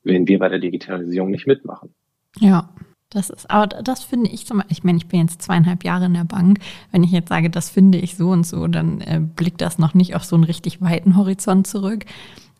wenn 0.02 0.26
wir 0.26 0.40
bei 0.40 0.48
der 0.48 0.58
Digitalisierung 0.58 1.30
nicht 1.30 1.46
mitmachen. 1.46 1.94
Ja. 2.38 2.74
Das 3.12 3.28
ist, 3.28 3.50
aber 3.50 3.66
das 3.66 4.02
finde 4.02 4.30
ich 4.30 4.46
zum 4.46 4.58
Beispiel, 4.58 4.72
ich 4.72 4.84
meine, 4.84 4.96
ich 4.96 5.06
bin 5.06 5.20
jetzt 5.20 5.42
zweieinhalb 5.42 5.84
Jahre 5.84 6.06
in 6.06 6.14
der 6.14 6.24
Bank. 6.24 6.60
Wenn 6.92 7.04
ich 7.04 7.10
jetzt 7.10 7.28
sage, 7.28 7.50
das 7.50 7.68
finde 7.68 7.98
ich 7.98 8.16
so 8.16 8.30
und 8.30 8.46
so, 8.46 8.66
dann 8.68 9.02
äh, 9.02 9.20
blickt 9.20 9.60
das 9.60 9.78
noch 9.78 9.92
nicht 9.92 10.14
auf 10.16 10.24
so 10.24 10.34
einen 10.34 10.44
richtig 10.44 10.80
weiten 10.80 11.14
Horizont 11.14 11.66
zurück. 11.66 12.06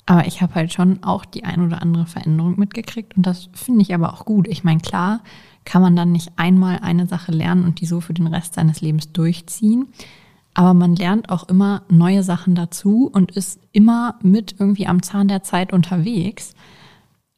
Aber 0.04 0.26
ich 0.26 0.42
habe 0.42 0.54
halt 0.54 0.70
schon 0.70 1.02
auch 1.04 1.24
die 1.24 1.44
ein 1.44 1.64
oder 1.64 1.80
andere 1.80 2.04
Veränderung 2.04 2.58
mitgekriegt 2.58 3.16
und 3.16 3.24
das 3.24 3.48
finde 3.54 3.80
ich 3.80 3.94
aber 3.94 4.12
auch 4.12 4.26
gut. 4.26 4.46
Ich 4.46 4.62
meine, 4.62 4.80
klar 4.80 5.20
kann 5.64 5.80
man 5.80 5.96
dann 5.96 6.12
nicht 6.12 6.32
einmal 6.36 6.80
eine 6.82 7.06
Sache 7.06 7.32
lernen 7.32 7.64
und 7.64 7.80
die 7.80 7.86
so 7.86 8.02
für 8.02 8.12
den 8.12 8.26
Rest 8.26 8.54
seines 8.54 8.82
Lebens 8.82 9.12
durchziehen. 9.12 9.86
Aber 10.52 10.74
man 10.74 10.96
lernt 10.96 11.30
auch 11.30 11.48
immer 11.48 11.82
neue 11.88 12.22
Sachen 12.22 12.54
dazu 12.54 13.08
und 13.10 13.30
ist 13.30 13.58
immer 13.72 14.16
mit 14.22 14.56
irgendwie 14.58 14.86
am 14.86 15.02
Zahn 15.02 15.28
der 15.28 15.42
Zeit 15.44 15.72
unterwegs. 15.72 16.54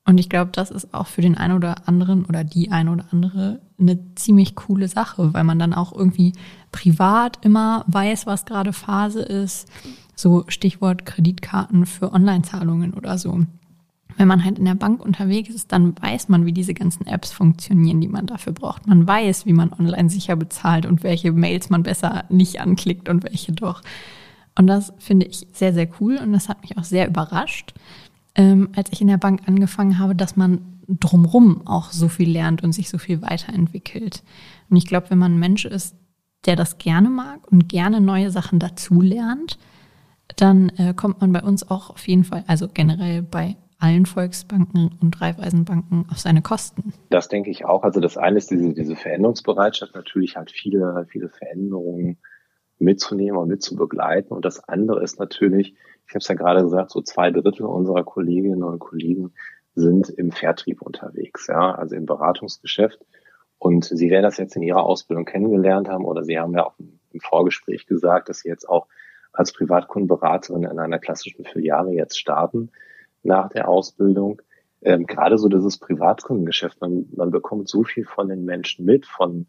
Und 0.06 0.18
ich 0.18 0.28
glaube, 0.28 0.50
das 0.52 0.70
ist 0.70 0.92
auch 0.92 1.06
für 1.06 1.22
den 1.22 1.36
einen 1.36 1.56
oder 1.56 1.88
anderen 1.88 2.26
oder 2.26 2.44
die 2.44 2.70
eine 2.70 2.92
oder 2.92 3.06
andere 3.10 3.60
eine 3.78 3.98
ziemlich 4.14 4.54
coole 4.54 4.86
Sache, 4.86 5.32
weil 5.32 5.44
man 5.44 5.58
dann 5.58 5.72
auch 5.72 5.92
irgendwie 5.92 6.34
privat 6.72 7.38
immer 7.42 7.84
weiß, 7.88 8.26
was 8.26 8.44
gerade 8.44 8.72
Phase 8.72 9.22
ist. 9.22 9.68
So 10.14 10.44
Stichwort 10.48 11.06
Kreditkarten 11.06 11.86
für 11.86 12.12
Online-Zahlungen 12.12 12.94
oder 12.94 13.18
so. 13.18 13.40
Wenn 14.16 14.28
man 14.28 14.44
halt 14.44 14.58
in 14.58 14.66
der 14.66 14.76
Bank 14.76 15.04
unterwegs 15.04 15.48
ist, 15.48 15.72
dann 15.72 16.00
weiß 16.00 16.28
man, 16.28 16.46
wie 16.46 16.52
diese 16.52 16.74
ganzen 16.74 17.06
Apps 17.06 17.32
funktionieren, 17.32 18.00
die 18.00 18.08
man 18.08 18.26
dafür 18.26 18.52
braucht. 18.52 18.86
Man 18.86 19.08
weiß, 19.08 19.46
wie 19.46 19.52
man 19.52 19.72
online 19.72 20.08
sicher 20.08 20.36
bezahlt 20.36 20.86
und 20.86 21.02
welche 21.02 21.32
Mails 21.32 21.70
man 21.70 21.82
besser 21.82 22.24
nicht 22.28 22.60
anklickt 22.60 23.08
und 23.08 23.24
welche 23.24 23.52
doch. 23.52 23.82
Und 24.56 24.68
das 24.68 24.92
finde 24.98 25.26
ich 25.26 25.48
sehr, 25.52 25.72
sehr 25.72 25.88
cool 26.00 26.16
und 26.16 26.32
das 26.32 26.48
hat 26.48 26.62
mich 26.62 26.78
auch 26.78 26.84
sehr 26.84 27.08
überrascht, 27.08 27.74
ähm, 28.34 28.70
als 28.74 28.90
ich 28.92 29.00
in 29.00 29.08
der 29.08 29.16
Bank 29.16 29.42
angefangen 29.46 29.98
habe, 29.98 30.14
dass 30.14 30.36
man 30.36 30.80
drumrum 30.88 31.66
auch 31.66 31.90
so 31.90 32.08
viel 32.08 32.30
lernt 32.30 32.62
und 32.62 32.72
sich 32.72 32.90
so 32.90 32.98
viel 32.98 33.22
weiterentwickelt. 33.22 34.22
Und 34.68 34.76
ich 34.76 34.86
glaube, 34.86 35.10
wenn 35.10 35.18
man 35.18 35.34
ein 35.34 35.38
Mensch 35.38 35.64
ist, 35.64 35.96
der 36.46 36.56
das 36.56 36.78
gerne 36.78 37.08
mag 37.08 37.50
und 37.50 37.68
gerne 37.68 38.00
neue 38.00 38.30
Sachen 38.30 38.58
dazulernt, 38.58 39.58
dann 40.36 40.70
äh, 40.70 40.94
kommt 40.94 41.20
man 41.20 41.32
bei 41.32 41.42
uns 41.42 41.68
auch 41.70 41.90
auf 41.90 42.06
jeden 42.06 42.24
Fall, 42.24 42.44
also 42.46 42.68
generell 42.68 43.22
bei 43.22 43.56
allen 43.78 44.06
Volksbanken 44.06 44.90
und 45.00 45.20
Raiffeisenbanken 45.20 46.06
auf 46.10 46.18
seine 46.18 46.42
Kosten. 46.42 46.92
Das 47.10 47.28
denke 47.28 47.50
ich 47.50 47.64
auch. 47.64 47.82
Also 47.82 48.00
das 48.00 48.16
eine 48.16 48.38
ist 48.38 48.50
diese, 48.50 48.72
diese 48.72 48.96
Veränderungsbereitschaft, 48.96 49.94
natürlich 49.94 50.36
halt 50.36 50.50
viele, 50.50 51.06
viele 51.08 51.28
Veränderungen 51.28 52.18
mitzunehmen 52.78 53.38
und 53.38 53.48
mitzubegleiten. 53.48 54.34
Und 54.34 54.44
das 54.44 54.66
andere 54.68 55.02
ist 55.02 55.18
natürlich, 55.18 55.74
ich 56.06 56.14
habe 56.14 56.18
es 56.18 56.28
ja 56.28 56.34
gerade 56.34 56.62
gesagt, 56.62 56.90
so 56.90 57.00
zwei 57.00 57.30
Drittel 57.30 57.66
unserer 57.66 58.04
Kolleginnen 58.04 58.62
und 58.62 58.78
Kollegen 58.78 59.32
sind 59.74 60.08
im 60.08 60.30
Vertrieb 60.30 60.82
unterwegs, 60.82 61.46
ja, 61.48 61.74
also 61.74 61.96
im 61.96 62.06
Beratungsgeschäft. 62.06 63.04
Und 63.58 63.84
Sie 63.84 64.10
werden 64.10 64.24
das 64.24 64.36
jetzt 64.36 64.56
in 64.56 64.62
Ihrer 64.62 64.84
Ausbildung 64.84 65.24
kennengelernt 65.24 65.88
haben 65.88 66.04
oder 66.04 66.22
Sie 66.24 66.38
haben 66.38 66.54
ja 66.54 66.66
auch 66.66 66.74
im 66.78 67.20
Vorgespräch 67.20 67.86
gesagt, 67.86 68.28
dass 68.28 68.40
Sie 68.40 68.48
jetzt 68.48 68.68
auch 68.68 68.86
als 69.32 69.52
Privatkundenberaterin 69.52 70.64
in 70.64 70.78
einer 70.78 70.98
klassischen 70.98 71.44
Filiale 71.44 71.92
jetzt 71.92 72.18
starten 72.18 72.70
nach 73.22 73.48
der 73.48 73.68
Ausbildung. 73.68 74.40
Ähm, 74.82 75.06
gerade 75.06 75.38
so 75.38 75.48
dieses 75.48 75.78
Privatkundengeschäft, 75.78 76.80
man, 76.80 77.06
man 77.16 77.30
bekommt 77.30 77.68
so 77.68 77.84
viel 77.84 78.04
von 78.04 78.28
den 78.28 78.44
Menschen 78.44 78.84
mit, 78.84 79.06
von, 79.06 79.46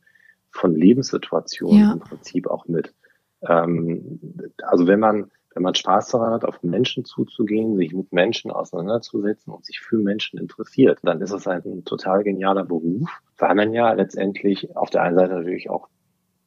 von 0.50 0.76
Lebenssituationen 0.76 1.82
ja. 1.82 1.94
im 1.94 2.00
Prinzip 2.00 2.48
auch 2.48 2.68
mit. 2.68 2.94
Ähm, 3.41 4.20
also 4.63 4.88
wenn 4.88 5.00
man, 5.00 5.30
wenn 5.56 5.63
man 5.63 5.74
Spaß 5.74 6.10
daran 6.10 6.34
hat, 6.34 6.44
auf 6.44 6.62
Menschen 6.63 7.06
zuzugehen, 7.06 7.78
sich 7.78 7.94
mit 7.94 8.12
Menschen 8.12 8.52
auseinanderzusetzen 8.52 9.54
und 9.54 9.65
sich 9.65 9.80
für 9.80 9.98
Menschen 9.98 10.38
interessiert, 10.38 11.00
dann 11.02 11.22
ist 11.22 11.32
es 11.32 11.48
halt 11.48 11.65
ein 11.65 11.86
total 11.86 12.24
genialer 12.24 12.65
Beruf, 12.65 13.10
weil 13.38 13.56
man 13.56 13.74
ja 13.74 13.94
letztendlich 13.94 14.76
auf 14.76 14.89
der 14.89 15.04
einen 15.04 15.15
Seite 15.15 15.34
natürlich 15.34 15.70
auch 15.70 15.88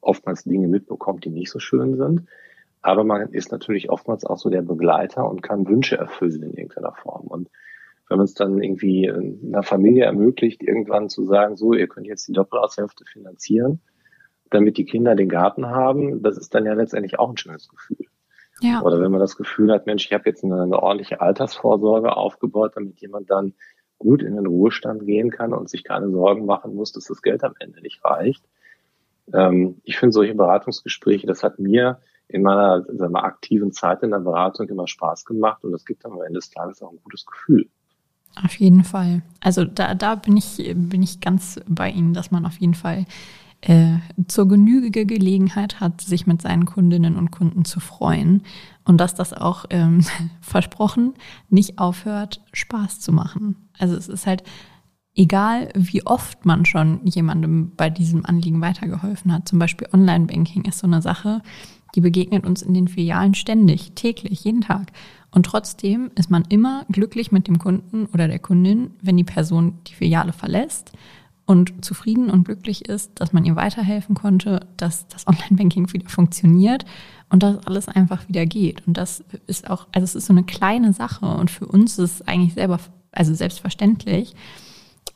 oftmals 0.03 0.45
Dinge 0.45 0.69
mitbekommt, 0.69 1.25
die 1.25 1.31
nicht 1.31 1.51
so 1.51 1.59
schön 1.59 1.97
sind. 1.97 2.27
Aber 2.83 3.03
man 3.03 3.33
ist 3.33 3.51
natürlich 3.51 3.89
oftmals 3.89 4.27
auch 4.27 4.37
so 4.37 4.51
der 4.51 4.63
Begleiter 4.63 5.29
und 5.29 5.43
kann 5.43 5.67
Wünsche 5.67 5.97
erfüllen 5.97 6.43
in 6.43 6.53
irgendeiner 6.53 6.93
Form. 6.93 7.27
Und 7.29 7.49
wenn 8.11 8.19
man 8.19 8.27
es 8.27 8.35
dann 8.35 8.63
irgendwie 8.63 9.11
einer 9.11 9.63
Familie 9.63 10.05
ermöglicht, 10.05 10.63
irgendwann 10.63 11.09
zu 11.09 11.25
sagen, 11.25 11.57
so, 11.57 11.73
ihr 11.73 11.89
könnt 11.89 12.07
jetzt 12.07 12.29
die 12.29 12.33
Doppelaushälfte 12.33 13.07
finanzieren, 13.07 13.81
damit 14.51 14.77
die 14.77 14.85
Kinder 14.85 15.15
den 15.15 15.31
Garten 15.31 15.67
haben, 15.67 16.23
das 16.23 16.37
ist 16.37 16.55
dann 16.55 16.67
ja 16.67 16.75
letztendlich 16.75 17.19
auch 17.19 17.31
ein 17.31 17.39
schönes 17.39 17.69
Gefühl. 17.69 18.08
Ja. 18.61 18.83
Oder 18.83 19.01
wenn 19.01 19.11
man 19.11 19.21
das 19.21 19.37
Gefühl 19.37 19.73
hat, 19.73 19.87
Mensch, 19.87 20.07
ich 20.07 20.13
habe 20.13 20.29
jetzt 20.29 20.45
eine, 20.45 20.63
eine 20.63 20.83
ordentliche 20.83 21.21
Altersvorsorge 21.21 22.17
aufgebaut, 22.17 22.73
damit 22.75 23.01
jemand 23.01 23.31
dann 23.31 23.55
gut 23.99 24.23
in 24.23 24.37
den 24.37 24.47
Ruhestand 24.47 25.07
gehen 25.07 25.31
kann 25.31 25.53
und 25.53 25.69
sich 25.69 25.85
keine 25.85 26.11
Sorgen 26.11 26.47
machen 26.47 26.75
muss, 26.75 26.93
dass 26.93 27.05
das 27.05 27.23
Geld 27.23 27.45
am 27.45 27.55
Ende 27.59 27.81
nicht 27.81 28.05
reicht. 28.05 28.45
Ähm, 29.33 29.81
ich 29.85 29.99
finde 29.99 30.13
solche 30.13 30.35
Beratungsgespräche, 30.35 31.27
das 31.27 31.43
hat 31.43 31.59
mir 31.59 32.01
in 32.29 32.43
meiner 32.43 32.85
sagen 32.85 33.13
wir, 33.13 33.25
aktiven 33.25 33.73
Zeit 33.73 34.03
in 34.03 34.11
der 34.11 34.19
Beratung 34.19 34.69
immer 34.69 34.87
Spaß 34.87 35.25
gemacht 35.25 35.65
und 35.65 35.73
das 35.73 35.85
gibt 35.85 36.05
am 36.05 36.21
Ende 36.21 36.35
des 36.35 36.51
Tages 36.51 36.83
auch 36.83 36.93
ein 36.93 37.01
gutes 37.03 37.25
Gefühl. 37.25 37.69
Auf 38.45 38.55
jeden 38.55 38.85
Fall. 38.85 39.23
Also 39.41 39.65
da, 39.65 39.95
da 39.95 40.15
bin 40.15 40.37
ich, 40.37 40.57
bin 40.75 41.03
ich 41.03 41.21
ganz 41.21 41.59
bei 41.67 41.91
Ihnen, 41.91 42.13
dass 42.13 42.31
man 42.31 42.45
auf 42.45 42.59
jeden 42.59 42.75
Fall 42.75 43.07
äh, 43.61 43.99
zur 44.29 44.49
Genüge 44.49 45.05
Gelegenheit 45.05 45.81
hat, 45.81 46.01
sich 46.01 46.27
mit 46.27 46.43
seinen 46.43 46.65
Kundinnen 46.65 47.17
und 47.17 47.31
Kunden 47.31 47.65
zu 47.65 47.81
freuen 47.81 48.43
und 48.85 48.99
dass 48.99 49.15
das 49.15 49.33
auch 49.33 49.65
ähm, 49.71 50.05
versprochen 50.41 51.15
nicht 51.49 51.79
aufhört, 51.79 52.43
Spaß 52.53 53.01
zu 53.01 53.13
machen. 53.13 53.69
Also 53.79 53.97
es 53.97 54.09
ist 54.09 54.27
halt 54.27 54.45
egal, 55.15 55.71
wie 55.75 56.07
oft 56.07 56.47
man 56.47 56.65
schon 56.65 57.01
jemandem 57.05 57.73
bei 57.77 57.91
diesem 57.91 58.25
Anliegen 58.25 58.61
weitergeholfen 58.61 59.33
hat. 59.33 59.49
Zum 59.49 59.59
Beispiel 59.59 59.89
Online-Banking 59.93 60.65
ist 60.65 60.79
so 60.79 60.87
eine 60.87 61.03
Sache, 61.03 61.43
die 61.97 62.01
begegnet 62.01 62.47
uns 62.47 62.63
in 62.63 62.75
den 62.75 62.87
Filialen 62.87 63.35
ständig, 63.35 63.93
täglich, 63.97 64.45
jeden 64.45 64.61
Tag. 64.61 64.93
Und 65.33 65.47
trotzdem 65.47 66.13
ist 66.15 66.31
man 66.31 66.45
immer 66.49 66.85
glücklich 66.91 67.33
mit 67.33 67.49
dem 67.49 67.59
Kunden 67.59 68.07
oder 68.07 68.29
der 68.29 68.39
Kundin, 68.39 68.93
wenn 69.03 69.17
die 69.17 69.25
Person 69.25 69.79
die 69.89 69.95
Filiale 69.95 70.33
verlässt 70.33 70.93
und 71.49 71.83
zufrieden 71.83 72.29
und 72.29 72.45
glücklich 72.45 72.91
ist, 72.91 73.13
dass 73.15 73.33
man 73.33 73.47
ihr 73.47 73.57
weiterhelfen 73.57 74.15
konnte, 74.15 74.67
dass 74.77 75.09
das 75.09 75.27
Online-Banking 75.27 75.91
wieder 75.95 76.09
funktioniert 76.11 76.85
und 77.31 77.43
dass 77.43 77.67
alles 77.67 77.89
einfach 77.89 78.29
wieder 78.29 78.45
geht. 78.45 78.87
Und 78.87 78.99
das 78.99 79.25
ist 79.47 79.71
auch, 79.71 79.87
also 79.93 80.05
es 80.05 80.15
ist 80.15 80.27
so 80.27 80.35
eine 80.35 80.45
kleine 80.45 80.93
Sache 80.93 81.25
und 81.25 81.51
für 81.51 81.65
uns 81.65 81.99
ist 81.99 82.21
es 82.21 82.29
eigentlich 82.29 82.53
selber, 82.53 82.79
also 83.13 83.33
selbstverständlich. 83.33 84.37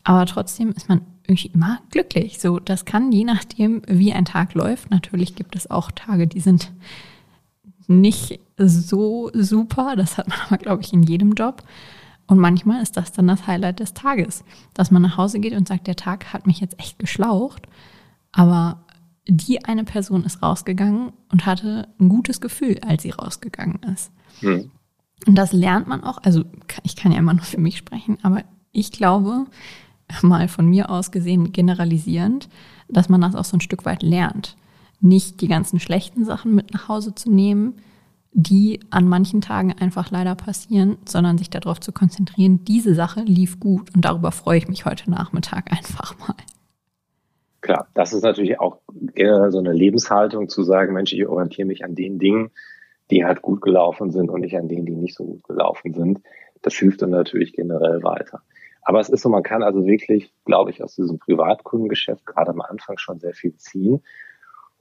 Aber 0.05 0.25
trotzdem 0.25 0.71
ist 0.73 0.89
man 0.89 1.03
irgendwie 1.27 1.49
immer 1.49 1.81
glücklich. 1.91 2.41
So, 2.41 2.59
das 2.59 2.87
kann 2.87 3.13
je 3.13 3.25
nachdem, 3.25 3.83
wie 3.87 4.15
ein 4.15 4.25
Tag 4.25 4.55
läuft. 4.55 4.91
Natürlich 4.91 5.37
gibt 5.37 5.55
es 5.55 5.71
auch 5.71 5.91
Tage, 5.91 6.27
die 6.27 6.41
sind 6.41 6.73
nicht 7.89 8.41
so 8.57 9.31
super. 9.35 9.97
Das 9.97 10.17
hat 10.17 10.29
man 10.29 10.39
aber, 10.47 10.57
glaube 10.57 10.83
ich, 10.83 10.95
in 10.95 11.03
jedem 11.03 11.33
Job. 11.35 11.63
Und 12.27 12.39
manchmal 12.39 12.83
ist 12.83 12.97
das 12.97 13.13
dann 13.13 13.27
das 13.27 13.47
Highlight 13.47 13.81
des 13.81 13.95
Tages, 13.95 14.45
dass 14.75 14.91
man 14.91 15.03
nach 15.03 15.17
Hause 15.17 15.41
geht 15.41 15.55
und 15.55 15.69
sagt, 15.69 15.87
der 15.87 15.97
Tag 15.97 16.33
hat 16.33 16.47
mich 16.47 16.61
jetzt 16.61 16.79
echt 16.79 16.99
geschlaucht, 16.99 17.67
aber 18.31 18.85
die 19.29 19.65
eine 19.65 19.85
Person 19.85 20.25
ist 20.25 20.43
rausgegangen 20.43 21.13
und 21.31 21.47
hatte 21.47 21.89
ein 22.01 22.09
gutes 22.09 22.41
Gefühl, 22.41 22.79
als 22.87 23.03
sie 23.03 23.11
rausgegangen 23.11 23.81
ist. 23.93 24.11
Hm. 24.41 24.71
Und 25.27 25.37
das 25.37 25.53
lernt 25.53 25.87
man 25.87 26.03
auch, 26.03 26.19
also 26.23 26.45
ich 26.83 26.97
kann 26.97 27.13
ja 27.13 27.19
immer 27.19 27.35
nur 27.35 27.45
für 27.45 27.61
mich 27.61 27.77
sprechen, 27.79 28.19
aber 28.23 28.43
ich 28.73 28.91
glaube, 28.91 29.47
mal 30.23 30.49
von 30.49 30.67
mir 30.67 30.91
aus 30.91 31.11
gesehen 31.11 31.53
generalisierend, 31.53 32.49
dass 32.89 33.09
man 33.09 33.21
das 33.21 33.35
auch 33.35 33.45
so 33.45 33.57
ein 33.57 33.61
Stück 33.63 33.85
weit 33.85 34.03
lernt. 34.03 34.57
Nicht 35.01 35.41
die 35.41 35.49
ganzen 35.49 35.81
schlechten 35.81 36.25
Sachen 36.25 36.55
mit 36.55 36.73
nach 36.73 36.89
Hause 36.89 37.15
zu 37.15 37.31
nehmen, 37.31 37.75
die 38.33 38.81
an 38.91 39.07
manchen 39.07 39.41
Tagen 39.41 39.75
einfach 39.79 40.11
leider 40.11 40.35
passieren, 40.35 40.97
sondern 41.07 41.39
sich 41.39 41.51
darauf 41.51 41.81
zu 41.81 41.93
konzentrieren, 41.93 42.65
diese 42.65 42.95
Sache 42.95 43.21
lief 43.21 43.61
gut 43.61 43.95
und 43.95 44.05
darüber 44.05 44.33
freue 44.33 44.59
ich 44.59 44.69
mich 44.69 44.87
heute 44.87 45.11
Nachmittag 45.11 45.71
einfach 45.71 46.19
mal. 46.19 46.35
Klar, 47.61 47.87
das 47.95 48.13
ist 48.13 48.23
natürlich 48.23 48.59
auch 48.59 48.79
generell 49.15 49.53
so 49.53 49.59
eine 49.59 49.73
Lebenshaltung 49.73 50.49
zu 50.49 50.65
sagen, 50.65 50.95
Mensch, 50.95 51.13
ich 51.13 51.27
orientiere 51.27 51.67
mich 51.67 51.85
an 51.85 51.95
den 51.95 52.19
Dingen, 52.19 52.51
die 53.11 53.25
halt 53.25 53.43
gut 53.43 53.61
gelaufen 53.61 54.11
sind 54.11 54.31
und 54.31 54.41
nicht 54.41 54.57
an 54.57 54.69
denen, 54.69 54.87
die 54.87 54.97
nicht 54.97 55.15
so 55.15 55.25
gut 55.25 55.45
gelaufen 55.45 55.93
sind. 55.93 56.21
Das 56.63 56.75
hilft 56.75 57.03
dann 57.03 57.11
natürlich 57.11 57.53
generell 57.53 58.03
weiter. 58.03 58.41
Aber 58.83 58.99
es 58.99 59.09
ist 59.09 59.23
so, 59.23 59.29
man 59.29 59.45
kann 59.45 59.63
also 59.63 59.87
wirklich, 59.87 60.33
glaube 60.45 60.71
ich, 60.71 60.83
aus 60.83 60.97
diesem 60.97 61.19
Privatkundengeschäft 61.19 62.27
gerade 62.27 62.51
am 62.51 62.61
Anfang 62.61 62.99
schon 62.99 63.21
sehr 63.21 63.35
viel 63.35 63.55
ziehen. 63.57 64.03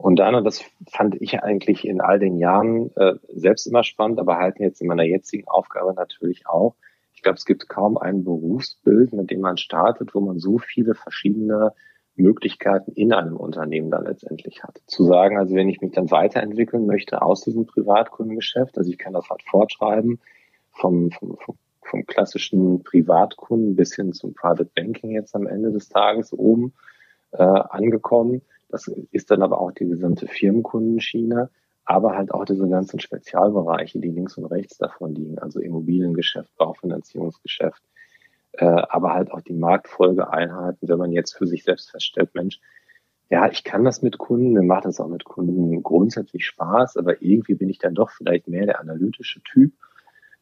Und 0.02 0.18
dann, 0.18 0.36
und 0.36 0.44
das 0.44 0.64
fand 0.90 1.22
ich 1.22 1.44
eigentlich 1.44 1.86
in 1.86 2.02
all 2.02 2.18
den 2.18 2.38
Jahren 2.38 2.90
äh, 2.96 3.14
selbst 3.28 3.68
immer 3.68 3.84
spannend, 3.84 4.20
aber 4.20 4.38
halt 4.38 4.60
jetzt 4.60 4.82
in 4.82 4.88
meiner 4.88 5.04
jetzigen 5.04 5.48
Aufgabe 5.48 5.94
natürlich 5.94 6.48
auch. 6.48 6.76
Ich 7.14 7.22
glaube, 7.22 7.38
es 7.38 7.46
gibt 7.46 7.70
kaum 7.70 7.98
ein 7.98 8.24
Berufsbild, 8.24 9.14
mit 9.14 9.30
dem 9.30 9.42
man 9.42 9.58
startet, 9.58 10.16
wo 10.16 10.22
man 10.22 10.40
so 10.40 10.58
viele 10.58 10.96
verschiedene 10.96 11.74
Möglichkeiten 12.16 12.92
in 12.94 13.14
einem 13.14 13.38
Unternehmen 13.38 13.92
dann 13.92 14.06
letztendlich 14.06 14.64
hat. 14.64 14.82
Zu 14.88 15.04
sagen, 15.04 15.38
also 15.38 15.56
wenn 15.56 15.70
ich 15.70 15.82
mich 15.82 15.92
dann 15.92 16.10
weiterentwickeln 16.10 16.88
möchte 16.88 17.22
aus 17.22 17.44
diesem 17.44 17.68
Privatkundengeschäft, 17.68 18.78
also 18.78 18.90
ich 18.90 18.98
kann 18.98 19.14
das 19.14 19.30
halt 19.30 19.44
fortschreiben 19.44 20.20
vom, 20.72 21.12
vom, 21.12 21.38
vom 21.38 21.58
vom 21.84 22.06
klassischen 22.06 22.84
Privatkunden 22.84 23.76
bis 23.76 23.96
hin 23.96 24.14
zum 24.14 24.34
Private 24.34 24.70
Banking 24.76 25.12
jetzt 25.12 25.36
am 25.36 25.48
Ende 25.48 25.72
des 25.72 25.90
Tages 25.90 26.32
oben 26.32 26.74
äh, 27.32 27.42
angekommen. 27.44 28.42
Das 28.72 28.88
ist 29.12 29.30
dann 29.32 29.42
aber 29.44 29.60
auch 29.60 29.72
die 29.72 29.86
gesamte 29.88 30.28
Firmenkundenschiene. 30.28 31.50
aber 31.86 32.16
halt 32.16 32.34
auch 32.34 32.46
diese 32.46 32.68
ganzen 32.70 33.00
Spezialbereiche, 33.00 34.00
die 34.00 34.10
links 34.10 34.38
und 34.38 34.46
rechts 34.46 34.78
davon 34.78 35.14
liegen, 35.16 35.40
also 35.40 35.60
Immobiliengeschäft, 35.60 36.56
Baufinanzierungsgeschäft, 36.58 37.82
äh, 38.54 38.66
aber 38.66 39.14
halt 39.14 39.32
auch 39.32 39.42
die 39.42 39.54
Marktfolgeeinheiten, 39.54 40.88
wenn 40.88 40.98
man 41.00 41.12
jetzt 41.12 41.36
für 41.36 41.48
sich 41.48 41.64
selbst 41.64 41.92
feststellt, 41.92 42.34
Mensch, 42.34 42.60
ja, 43.30 43.50
ich 43.50 43.64
kann 43.64 43.84
das 43.84 44.02
mit 44.02 44.18
Kunden, 44.18 44.52
mir 44.52 44.62
macht 44.64 44.86
das 44.86 45.00
auch 45.00 45.08
mit 45.08 45.24
Kunden 45.24 45.82
grundsätzlich 45.84 46.46
Spaß, 46.46 46.98
aber 46.98 47.22
irgendwie 47.22 47.56
bin 47.56 47.70
ich 47.70 47.80
dann 47.80 47.96
doch 47.96 48.12
vielleicht 48.12 48.48
mehr 48.48 48.66
der 48.66 48.80
analytische 48.80 49.42
Typ. 49.42 49.74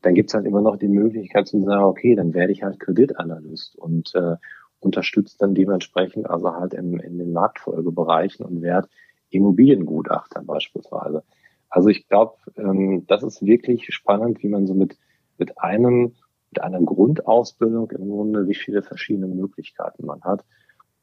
Dann 0.01 0.15
gibt's 0.15 0.33
halt 0.33 0.45
immer 0.45 0.61
noch 0.61 0.77
die 0.77 0.87
Möglichkeit 0.87 1.47
zu 1.47 1.61
sagen, 1.61 1.83
okay, 1.83 2.15
dann 2.15 2.33
werde 2.33 2.51
ich 2.51 2.63
halt 2.63 2.79
Kreditanalyst 2.79 3.75
und 3.77 4.15
äh, 4.15 4.37
unterstützt 4.79 5.41
dann 5.41 5.55
dementsprechend 5.55 6.29
also 6.29 6.53
halt 6.53 6.73
in, 6.73 6.99
in 6.99 7.17
den 7.17 7.33
Marktfolgebereichen 7.33 8.45
und 8.45 8.61
werde 8.61 8.89
Immobiliengutachter 9.29 10.41
beispielsweise. 10.43 11.23
Also 11.69 11.89
ich 11.89 12.07
glaube, 12.07 12.35
ähm, 12.57 13.05
das 13.07 13.23
ist 13.23 13.45
wirklich 13.45 13.85
spannend, 13.93 14.41
wie 14.41 14.49
man 14.49 14.65
so 14.65 14.73
mit, 14.73 14.97
mit 15.37 15.59
einem, 15.59 16.15
mit 16.49 16.61
einer 16.61 16.81
Grundausbildung 16.81 17.91
im 17.91 18.09
Grunde, 18.09 18.47
wie 18.47 18.55
viele 18.55 18.81
verschiedene 18.81 19.27
Möglichkeiten 19.27 20.05
man 20.05 20.21
hat. 20.23 20.43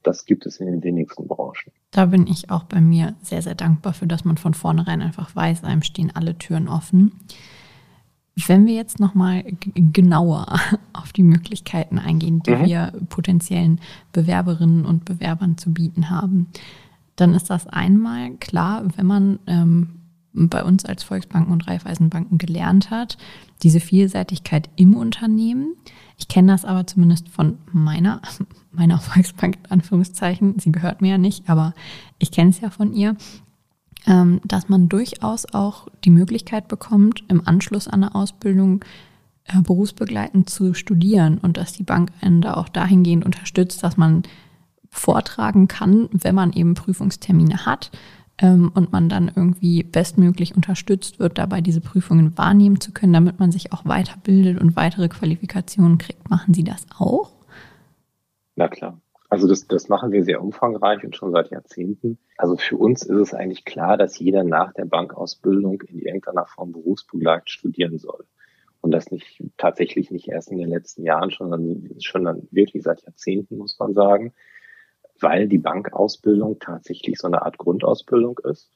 Das 0.02 0.24
gibt 0.24 0.46
es 0.46 0.58
in 0.60 0.66
den 0.66 0.82
wenigsten 0.82 1.26
Branchen. 1.26 1.72
Da 1.90 2.06
bin 2.06 2.26
ich 2.26 2.50
auch 2.50 2.64
bei 2.64 2.80
mir 2.80 3.14
sehr, 3.22 3.42
sehr 3.42 3.54
dankbar 3.54 3.92
für, 3.92 4.06
dass 4.06 4.24
man 4.24 4.36
von 4.36 4.54
vornherein 4.54 5.02
einfach 5.02 5.34
weiß, 5.34 5.64
einem 5.64 5.82
stehen 5.82 6.12
alle 6.14 6.36
Türen 6.38 6.68
offen. 6.68 7.12
Wenn 8.46 8.66
wir 8.66 8.74
jetzt 8.74 9.00
nochmal 9.00 9.44
genauer 9.74 10.60
auf 10.92 11.12
die 11.12 11.22
Möglichkeiten 11.22 11.98
eingehen, 11.98 12.42
die 12.42 12.50
mhm. 12.50 12.64
wir 12.64 12.92
potenziellen 13.08 13.80
Bewerberinnen 14.12 14.84
und 14.84 15.04
Bewerbern 15.04 15.56
zu 15.56 15.72
bieten 15.72 16.10
haben, 16.10 16.48
dann 17.16 17.32
ist 17.32 17.48
das 17.48 17.66
einmal 17.66 18.32
klar, 18.32 18.84
wenn 18.96 19.06
man 19.06 19.38
ähm, 19.46 19.96
bei 20.36 20.62
uns 20.62 20.84
als 20.84 21.02
Volksbanken 21.02 21.52
und 21.52 21.66
Raiffeisenbanken 21.66 22.36
gelernt 22.36 22.90
hat, 22.90 23.16
diese 23.62 23.80
Vielseitigkeit 23.80 24.68
im 24.76 24.94
Unternehmen. 24.94 25.74
Ich 26.18 26.28
kenne 26.28 26.52
das 26.52 26.66
aber 26.66 26.86
zumindest 26.86 27.30
von 27.30 27.56
meiner, 27.72 28.20
meiner 28.70 28.98
Volksbank 28.98 29.56
in 29.64 29.70
Anführungszeichen. 29.70 30.58
Sie 30.58 30.72
gehört 30.72 31.00
mir 31.00 31.12
ja 31.12 31.18
nicht, 31.18 31.48
aber 31.48 31.72
ich 32.18 32.30
kenne 32.30 32.50
es 32.50 32.60
ja 32.60 32.68
von 32.68 32.92
ihr, 32.92 33.16
dass 34.44 34.68
man 34.68 34.88
durchaus 34.88 35.52
auch 35.52 35.88
die 36.04 36.10
Möglichkeit 36.10 36.68
bekommt, 36.68 37.24
im 37.28 37.46
Anschluss 37.46 37.88
an 37.88 38.04
eine 38.04 38.14
Ausbildung 38.14 38.84
äh, 39.48 39.60
berufsbegleitend 39.60 40.50
zu 40.50 40.74
studieren 40.74 41.38
und 41.38 41.56
dass 41.56 41.72
die 41.72 41.84
Bank 41.84 42.10
einen 42.20 42.40
da 42.40 42.54
auch 42.54 42.68
dahingehend 42.68 43.24
unterstützt, 43.24 43.82
dass 43.82 43.96
man 43.96 44.24
vortragen 44.90 45.68
kann, 45.68 46.08
wenn 46.12 46.34
man 46.34 46.52
eben 46.52 46.74
Prüfungstermine 46.74 47.64
hat 47.64 47.92
ähm, 48.38 48.72
und 48.74 48.90
man 48.90 49.08
dann 49.08 49.30
irgendwie 49.34 49.84
bestmöglich 49.84 50.56
unterstützt 50.56 51.20
wird, 51.20 51.38
dabei 51.38 51.60
diese 51.60 51.80
Prüfungen 51.80 52.36
wahrnehmen 52.36 52.80
zu 52.80 52.92
können, 52.92 53.12
damit 53.12 53.38
man 53.38 53.52
sich 53.52 53.72
auch 53.72 53.84
weiterbildet 53.84 54.60
und 54.60 54.74
weitere 54.74 55.08
Qualifikationen 55.08 55.98
kriegt. 55.98 56.28
Machen 56.28 56.52
Sie 56.52 56.64
das 56.64 56.86
auch? 56.98 57.30
Na 58.56 58.68
klar. 58.68 59.00
Also 59.28 59.48
das, 59.48 59.66
das 59.66 59.88
machen 59.88 60.12
wir 60.12 60.24
sehr 60.24 60.40
umfangreich 60.40 61.04
und 61.04 61.16
schon 61.16 61.32
seit 61.32 61.50
Jahrzehnten. 61.50 62.18
Also 62.36 62.56
für 62.56 62.76
uns 62.76 63.02
ist 63.02 63.16
es 63.16 63.34
eigentlich 63.34 63.64
klar, 63.64 63.96
dass 63.96 64.18
jeder 64.18 64.44
nach 64.44 64.72
der 64.72 64.84
Bankausbildung 64.84 65.82
in 65.82 66.00
irgendeiner 66.00 66.46
Form 66.46 66.72
berufsbegleitend 66.72 67.50
studieren 67.50 67.98
soll. 67.98 68.24
Und 68.80 68.92
das 68.92 69.10
nicht 69.10 69.42
tatsächlich 69.56 70.12
nicht 70.12 70.28
erst 70.28 70.52
in 70.52 70.58
den 70.58 70.68
letzten 70.68 71.02
Jahren, 71.02 71.30
sondern 71.30 71.90
schon 72.00 72.24
dann 72.24 72.46
wirklich 72.52 72.84
seit 72.84 73.02
Jahrzehnten, 73.02 73.58
muss 73.58 73.76
man 73.78 73.94
sagen 73.94 74.32
weil 75.20 75.48
die 75.48 75.58
Bankausbildung 75.58 76.58
tatsächlich 76.58 77.18
so 77.18 77.26
eine 77.26 77.42
Art 77.42 77.58
Grundausbildung 77.58 78.38
ist 78.44 78.70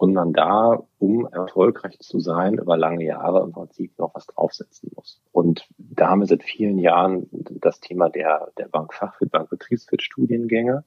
und 0.00 0.14
man 0.14 0.32
da, 0.32 0.82
um 0.98 1.26
erfolgreich 1.26 1.98
zu 1.98 2.20
sein, 2.20 2.54
über 2.54 2.78
lange 2.78 3.04
Jahre 3.04 3.42
im 3.42 3.52
Prinzip 3.52 3.98
noch 3.98 4.14
was 4.14 4.24
draufsetzen 4.24 4.90
muss. 4.96 5.20
Und 5.30 5.68
da 5.76 6.08
haben 6.08 6.20
wir 6.20 6.26
seit 6.26 6.42
vielen 6.42 6.78
Jahren 6.78 7.28
das 7.30 7.80
Thema 7.80 8.08
der, 8.08 8.50
der 8.56 8.68
Bankfachwirt, 8.68 9.30
Bankbetriebswirt-Studiengänge, 9.30 10.84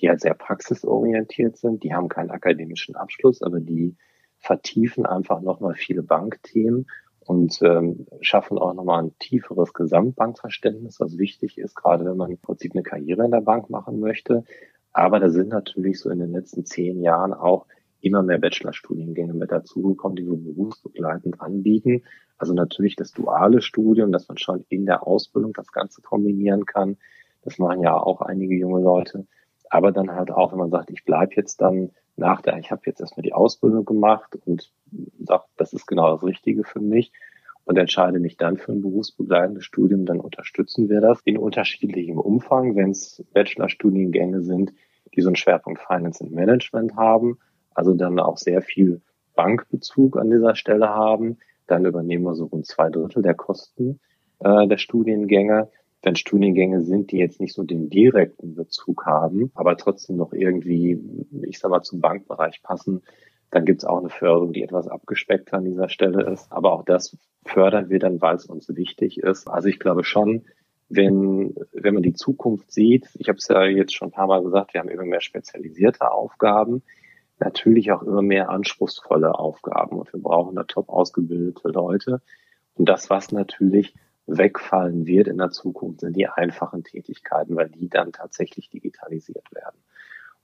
die 0.00 0.08
halt 0.08 0.20
sehr 0.20 0.34
praxisorientiert 0.34 1.56
sind. 1.56 1.84
Die 1.84 1.94
haben 1.94 2.08
keinen 2.08 2.32
akademischen 2.32 2.96
Abschluss, 2.96 3.40
aber 3.40 3.60
die 3.60 3.94
vertiefen 4.38 5.06
einfach 5.06 5.40
nochmal 5.42 5.74
viele 5.74 6.02
Bankthemen 6.02 6.88
und 7.20 7.60
ähm, 7.62 8.08
schaffen 8.20 8.58
auch 8.58 8.74
nochmal 8.74 9.04
ein 9.04 9.18
tieferes 9.20 9.74
Gesamtbankverständnis, 9.74 10.98
was 10.98 11.18
wichtig 11.18 11.56
ist, 11.56 11.76
gerade 11.76 12.04
wenn 12.04 12.16
man 12.16 12.32
im 12.32 12.38
Prinzip 12.38 12.72
eine 12.74 12.82
Karriere 12.82 13.26
in 13.26 13.30
der 13.30 13.42
Bank 13.42 13.70
machen 13.70 14.00
möchte. 14.00 14.42
Aber 14.92 15.20
da 15.20 15.30
sind 15.30 15.50
natürlich 15.50 16.00
so 16.00 16.10
in 16.10 16.18
den 16.18 16.32
letzten 16.32 16.64
zehn 16.64 17.00
Jahren 17.00 17.32
auch 17.32 17.66
immer 18.00 18.22
mehr 18.22 18.38
Bachelorstudiengänge 18.38 19.34
mit 19.34 19.50
dazugekommen, 19.50 20.16
die 20.16 20.26
wir 20.26 20.36
berufsbegleitend 20.36 21.40
anbieten. 21.40 22.04
Also 22.38 22.54
natürlich 22.54 22.96
das 22.96 23.12
duale 23.12 23.62
Studium, 23.62 24.12
dass 24.12 24.28
man 24.28 24.38
schon 24.38 24.64
in 24.68 24.86
der 24.86 25.06
Ausbildung 25.06 25.52
das 25.52 25.72
Ganze 25.72 26.02
kombinieren 26.02 26.66
kann. 26.66 26.96
Das 27.42 27.58
machen 27.58 27.80
ja 27.80 27.96
auch 27.96 28.20
einige 28.20 28.54
junge 28.54 28.82
Leute. 28.82 29.26
Aber 29.70 29.92
dann 29.92 30.12
halt 30.12 30.30
auch, 30.30 30.52
wenn 30.52 30.58
man 30.58 30.70
sagt, 30.70 30.90
ich 30.90 31.04
bleibe 31.04 31.34
jetzt 31.34 31.60
dann 31.60 31.90
nach 32.16 32.40
der, 32.40 32.58
ich 32.58 32.70
habe 32.70 32.82
jetzt 32.86 33.00
erstmal 33.00 33.22
die 33.22 33.32
Ausbildung 33.32 33.84
gemacht 33.84 34.36
und 34.46 34.72
sage, 35.18 35.44
das 35.56 35.72
ist 35.72 35.86
genau 35.86 36.12
das 36.12 36.22
Richtige 36.22 36.64
für 36.64 36.80
mich 36.80 37.12
und 37.64 37.76
entscheide 37.76 38.20
mich 38.20 38.36
dann 38.36 38.56
für 38.56 38.72
ein 38.72 38.80
berufsbegleitendes 38.80 39.64
Studium, 39.64 40.06
dann 40.06 40.20
unterstützen 40.20 40.88
wir 40.88 41.00
das 41.00 41.20
in 41.24 41.36
unterschiedlichem 41.36 42.18
Umfang, 42.18 42.76
wenn 42.76 42.90
es 42.90 43.24
Bachelorstudiengänge 43.32 44.42
sind, 44.42 44.72
die 45.14 45.20
so 45.20 45.28
einen 45.28 45.36
Schwerpunkt 45.36 45.80
Finance 45.80 46.22
and 46.22 46.32
Management 46.32 46.94
haben, 46.96 47.38
also 47.76 47.94
dann 47.94 48.18
auch 48.18 48.38
sehr 48.38 48.62
viel 48.62 49.02
Bankbezug 49.34 50.16
an 50.16 50.30
dieser 50.30 50.54
Stelle 50.54 50.88
haben, 50.88 51.38
dann 51.66 51.84
übernehmen 51.84 52.24
wir 52.24 52.34
so 52.34 52.46
rund 52.46 52.66
zwei 52.66 52.90
Drittel 52.90 53.22
der 53.22 53.34
Kosten 53.34 54.00
äh, 54.40 54.66
der 54.66 54.78
Studiengänge 54.78 55.68
wenn 56.06 56.14
Studiengänge 56.14 56.82
sind, 56.82 57.10
die 57.10 57.18
jetzt 57.18 57.40
nicht 57.40 57.52
so 57.52 57.64
den 57.64 57.90
direkten 57.90 58.54
Bezug 58.54 59.06
haben, 59.06 59.50
aber 59.54 59.76
trotzdem 59.76 60.16
noch 60.16 60.32
irgendwie, 60.32 61.00
ich 61.42 61.58
sag 61.58 61.70
mal, 61.70 61.82
zum 61.82 62.00
Bankbereich 62.00 62.62
passen, 62.62 63.02
dann 63.50 63.64
gibt 63.64 63.82
es 63.82 63.84
auch 63.84 63.98
eine 63.98 64.08
Förderung, 64.08 64.52
die 64.52 64.62
etwas 64.62 64.86
abgespeckt 64.86 65.52
an 65.52 65.64
dieser 65.64 65.88
Stelle 65.88 66.30
ist. 66.30 66.52
Aber 66.52 66.72
auch 66.72 66.84
das 66.84 67.16
fördern 67.44 67.90
wir 67.90 67.98
dann, 67.98 68.20
weil 68.20 68.36
es 68.36 68.46
uns 68.46 68.68
wichtig 68.74 69.18
ist. 69.18 69.48
Also 69.48 69.68
ich 69.68 69.80
glaube 69.80 70.04
schon, 70.04 70.44
wenn, 70.88 71.56
wenn 71.72 71.94
man 71.94 72.04
die 72.04 72.14
Zukunft 72.14 72.70
sieht, 72.70 73.08
ich 73.14 73.28
habe 73.28 73.38
es 73.38 73.48
ja 73.48 73.64
jetzt 73.64 73.94
schon 73.94 74.08
ein 74.08 74.12
paar 74.12 74.28
Mal 74.28 74.44
gesagt, 74.44 74.74
wir 74.74 74.80
haben 74.80 74.88
immer 74.88 75.04
mehr 75.04 75.20
spezialisierte 75.20 76.12
Aufgaben, 76.12 76.84
natürlich 77.38 77.92
auch 77.92 78.02
immer 78.02 78.22
mehr 78.22 78.50
anspruchsvolle 78.50 79.38
Aufgaben 79.38 79.98
und 79.98 80.12
wir 80.12 80.20
brauchen 80.20 80.56
da 80.56 80.64
top 80.64 80.88
ausgebildete 80.88 81.68
Leute. 81.68 82.20
Und 82.74 82.88
das, 82.88 83.10
was 83.10 83.32
natürlich 83.32 83.94
wegfallen 84.26 85.06
wird 85.06 85.28
in 85.28 85.38
der 85.38 85.50
Zukunft, 85.50 86.00
sind 86.00 86.16
die 86.16 86.28
einfachen 86.28 86.82
Tätigkeiten, 86.82 87.56
weil 87.56 87.68
die 87.68 87.88
dann 87.88 88.12
tatsächlich 88.12 88.70
digitalisiert 88.70 89.52
werden. 89.52 89.78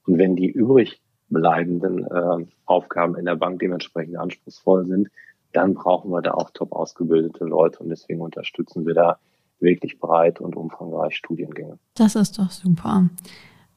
Und 0.07 0.18
wenn 0.18 0.37
die 0.37 0.50
übrig 0.50 1.00
bleibenden 1.28 2.05
äh, 2.05 2.46
Aufgaben 2.66 3.16
in 3.16 3.24
der 3.24 3.37
Bank 3.37 3.59
dementsprechend 3.61 4.16
anspruchsvoll 4.16 4.87
sind, 4.87 5.09
dann 5.52 5.74
brauchen 5.74 6.11
wir 6.11 6.22
da 6.22 6.33
auch 6.33 6.50
top 6.50 6.72
ausgebildete 6.72 7.44
Leute 7.44 7.81
und 7.81 7.90
deswegen 7.90 8.20
unterstützen 8.20 8.87
wir 8.87 8.94
da 8.94 9.18
wirklich 9.61 9.98
breit 9.98 10.40
und 10.40 10.57
umfangreich 10.57 11.16
Studiengänge. 11.16 11.78
Das 11.94 12.16
ist 12.16 12.38
doch 12.38 12.50
super. 12.50 13.09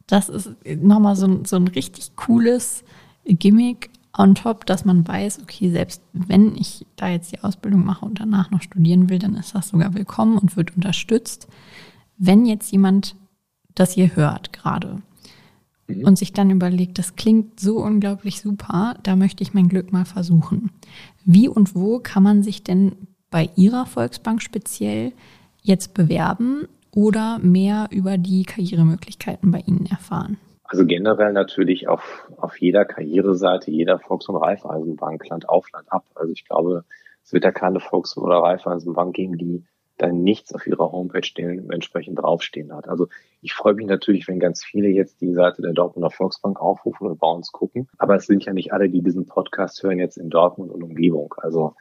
Das 0.07 0.29
ist 0.29 0.55
nochmal 0.65 1.15
so, 1.15 1.43
so 1.45 1.55
ein 1.55 1.67
richtig 1.67 2.15
cooles 2.15 2.83
Gimmick 3.25 3.89
on 4.17 4.35
top, 4.35 4.65
dass 4.65 4.85
man 4.85 5.07
weiß, 5.07 5.41
okay, 5.41 5.69
selbst 5.71 6.01
wenn 6.13 6.55
ich 6.55 6.85
da 6.95 7.09
jetzt 7.09 7.31
die 7.31 7.41
Ausbildung 7.41 7.83
mache 7.83 8.05
und 8.05 8.19
danach 8.19 8.51
noch 8.51 8.61
studieren 8.61 9.09
will, 9.09 9.19
dann 9.19 9.35
ist 9.35 9.55
das 9.55 9.69
sogar 9.69 9.93
willkommen 9.93 10.37
und 10.37 10.55
wird 10.55 10.75
unterstützt. 10.75 11.47
Wenn 12.17 12.45
jetzt 12.45 12.71
jemand 12.71 13.15
das 13.73 13.93
hier 13.93 14.15
hört 14.15 14.53
gerade 14.53 15.01
mhm. 15.87 16.05
und 16.05 16.17
sich 16.17 16.33
dann 16.33 16.49
überlegt, 16.49 16.97
das 16.97 17.15
klingt 17.15 17.59
so 17.59 17.83
unglaublich 17.83 18.41
super, 18.41 18.97
da 19.03 19.15
möchte 19.15 19.43
ich 19.43 19.53
mein 19.53 19.67
Glück 19.67 19.91
mal 19.91 20.05
versuchen. 20.05 20.71
Wie 21.25 21.47
und 21.47 21.75
wo 21.75 21.99
kann 21.99 22.23
man 22.23 22.41
sich 22.41 22.63
denn 22.63 22.93
bei 23.29 23.49
Ihrer 23.55 23.85
Volksbank 23.85 24.41
speziell 24.41 25.11
jetzt 25.61 25.93
bewerben 25.93 26.67
oder 26.91 27.39
mehr 27.39 27.89
über 27.91 28.17
die 28.17 28.43
Karrieremöglichkeiten 28.43 29.51
bei 29.51 29.59
Ihnen 29.59 29.85
erfahren? 29.87 30.37
Also 30.67 30.85
generell 30.85 31.33
natürlich 31.33 31.87
auf, 31.87 32.29
auf 32.37 32.59
jeder 32.59 32.85
Karriereseite, 32.85 33.71
jeder 33.71 33.99
Volks- 33.99 34.27
und 34.27 34.37
Raiffeisenbank, 34.37 35.27
Land 35.29 35.47
auf, 35.47 35.71
Land 35.71 35.91
ab. 35.91 36.05
Also 36.15 36.31
ich 36.31 36.45
glaube, 36.45 36.85
es 37.23 37.33
wird 37.33 37.43
ja 37.43 37.51
keine 37.51 37.79
Volks- 37.79 38.17
oder 38.17 38.37
Raiffeisenbank 38.37 39.15
geben, 39.15 39.37
die 39.37 39.63
dann 39.97 40.23
nichts 40.23 40.53
auf 40.53 40.67
ihrer 40.67 40.91
Homepage 40.91 41.23
stehen, 41.23 41.71
entsprechend 41.71 42.19
draufstehen 42.19 42.73
hat. 42.73 42.89
Also 42.89 43.07
ich 43.41 43.53
freue 43.53 43.75
mich 43.75 43.87
natürlich, 43.87 44.27
wenn 44.27 44.39
ganz 44.39 44.63
viele 44.63 44.89
jetzt 44.89 45.21
die 45.21 45.33
Seite 45.33 45.61
der 45.61 45.73
Dortmunder 45.73 46.09
Volksbank 46.09 46.59
aufrufen 46.59 47.07
und 47.07 47.19
bei 47.19 47.27
uns 47.27 47.51
gucken. 47.51 47.87
Aber 47.97 48.15
es 48.15 48.25
sind 48.25 48.43
ja 48.43 48.53
nicht 48.53 48.73
alle, 48.73 48.89
die 48.89 49.01
diesen 49.01 49.25
Podcast 49.25 49.81
hören, 49.83 49.99
jetzt 49.99 50.17
in 50.17 50.29
Dortmund 50.29 50.71
und 50.71 50.83
Umgebung. 50.83 51.33
Also 51.37 51.75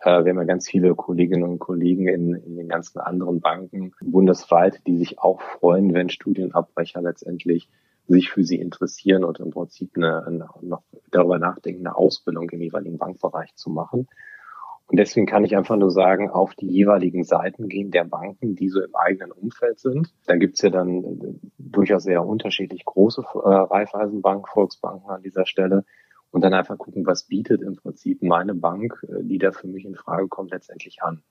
äh, 0.00 0.24
wir 0.24 0.30
haben 0.30 0.38
ja 0.38 0.44
ganz 0.44 0.68
viele 0.68 0.94
Kolleginnen 0.94 1.42
und 1.42 1.58
Kollegen 1.58 2.06
in, 2.06 2.34
in 2.34 2.56
den 2.56 2.68
ganzen 2.68 3.00
anderen 3.00 3.40
Banken 3.40 3.92
bundesweit, 4.00 4.80
die 4.86 4.96
sich 4.96 5.18
auch 5.18 5.40
freuen, 5.40 5.92
wenn 5.94 6.08
Studienabbrecher 6.08 7.02
letztendlich 7.02 7.68
sich 8.08 8.30
für 8.30 8.44
sie 8.44 8.58
interessieren 8.58 9.24
und 9.24 9.40
im 9.40 9.50
Prinzip 9.50 9.92
eine, 9.96 10.24
eine, 10.26 10.48
noch 10.62 10.82
darüber 11.10 11.38
nachdenken, 11.38 11.86
eine 11.86 11.96
Ausbildung 11.96 12.48
im 12.50 12.62
jeweiligen 12.62 12.98
Bankbereich 12.98 13.54
zu 13.54 13.70
machen. 13.70 14.08
Und 14.88 14.98
deswegen 14.98 15.26
kann 15.26 15.44
ich 15.44 15.56
einfach 15.56 15.76
nur 15.76 15.90
sagen, 15.90 16.30
auf 16.30 16.54
die 16.54 16.68
jeweiligen 16.68 17.24
Seiten 17.24 17.68
gehen 17.68 17.90
der 17.90 18.04
Banken, 18.04 18.54
die 18.54 18.68
so 18.68 18.80
im 18.80 18.94
eigenen 18.94 19.32
Umfeld 19.32 19.80
sind. 19.80 20.14
Da 20.26 20.36
gibt's 20.36 20.62
ja 20.62 20.70
dann 20.70 21.02
äh, 21.02 21.48
durchaus 21.58 22.04
sehr 22.04 22.24
unterschiedlich 22.24 22.84
große 22.84 23.22
äh, 23.22 23.48
Raiffeisenbank, 23.48 24.48
Volksbanken 24.48 25.10
an 25.10 25.22
dieser 25.22 25.44
Stelle. 25.44 25.84
Und 26.30 26.44
dann 26.44 26.54
einfach 26.54 26.78
gucken, 26.78 27.06
was 27.06 27.24
bietet 27.24 27.62
im 27.62 27.76
Prinzip 27.76 28.22
meine 28.22 28.54
Bank, 28.54 29.04
äh, 29.08 29.24
die 29.24 29.38
da 29.38 29.50
für 29.50 29.66
mich 29.66 29.84
in 29.84 29.96
Frage 29.96 30.28
kommt, 30.28 30.52
letztendlich 30.52 31.02
an. 31.02 31.22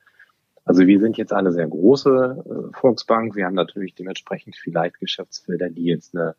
Also 0.66 0.88
wir 0.88 1.00
sind 1.00 1.16
jetzt 1.16 1.32
eine 1.32 1.54
sehr 1.54 1.68
große 1.68 2.44
äh, 2.46 2.78
Volksbank. 2.78 3.36
Wir 3.36 3.46
haben 3.46 3.54
natürlich 3.54 3.96
dementsprechend 3.96 4.58
vielleicht 4.58 5.00
Geschäftsfelder, 5.00 5.70
die 5.70 5.86
jetzt 5.86 6.14
eine, 6.14 6.36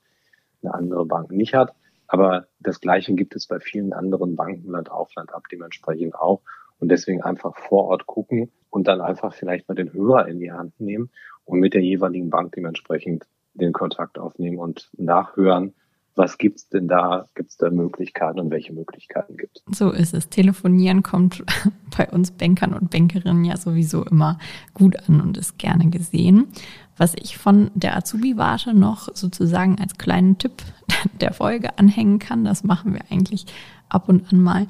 eine 0.62 0.74
andere 0.74 1.06
Bank 1.06 1.30
nicht 1.30 1.54
hat. 1.54 1.74
Aber 2.08 2.46
das 2.60 2.80
Gleiche 2.80 3.14
gibt 3.14 3.34
es 3.34 3.46
bei 3.46 3.58
vielen 3.58 3.92
anderen 3.92 4.36
Banken 4.36 4.70
Land 4.70 4.90
auf 4.90 5.14
Land 5.14 5.34
ab 5.34 5.44
dementsprechend 5.50 6.14
auch. 6.14 6.42
Und 6.78 6.90
deswegen 6.90 7.22
einfach 7.22 7.56
vor 7.56 7.84
Ort 7.84 8.06
gucken 8.06 8.52
und 8.70 8.86
dann 8.86 9.00
einfach 9.00 9.32
vielleicht 9.32 9.68
mal 9.68 9.74
den 9.74 9.92
Hörer 9.92 10.28
in 10.28 10.38
die 10.38 10.52
Hand 10.52 10.78
nehmen 10.78 11.10
und 11.44 11.60
mit 11.60 11.74
der 11.74 11.82
jeweiligen 11.82 12.30
Bank 12.30 12.52
dementsprechend 12.52 13.26
den 13.54 13.72
Kontakt 13.72 14.18
aufnehmen 14.18 14.58
und 14.58 14.90
nachhören, 14.96 15.74
was 16.16 16.38
gibt's 16.38 16.68
denn 16.68 16.88
da? 16.88 17.26
Gibt's 17.34 17.56
da 17.58 17.70
Möglichkeiten 17.70 18.40
und 18.40 18.50
welche 18.50 18.72
Möglichkeiten 18.72 19.36
gibt 19.36 19.58
es? 19.58 19.78
So 19.78 19.90
ist 19.90 20.14
es. 20.14 20.28
Telefonieren 20.28 21.02
kommt 21.02 21.44
bei 21.96 22.08
uns 22.10 22.30
Bankern 22.30 22.72
und 22.72 22.90
Bankerinnen 22.90 23.44
ja 23.44 23.56
sowieso 23.56 24.02
immer 24.04 24.38
gut 24.74 24.96
an 25.08 25.20
und 25.20 25.36
ist 25.36 25.58
gerne 25.58 25.90
gesehen. 25.90 26.48
Was 26.96 27.14
ich 27.14 27.36
von 27.36 27.70
der 27.74 27.96
Azubi-Warte 27.96 28.72
noch 28.72 29.14
sozusagen 29.14 29.78
als 29.78 29.98
kleinen 29.98 30.38
Tipp 30.38 30.62
der 31.20 31.34
Folge 31.34 31.78
anhängen 31.78 32.18
kann, 32.18 32.44
das 32.44 32.64
machen 32.64 32.94
wir 32.94 33.02
eigentlich 33.10 33.44
ab 33.88 34.08
und 34.08 34.32
an 34.32 34.40
mal, 34.40 34.66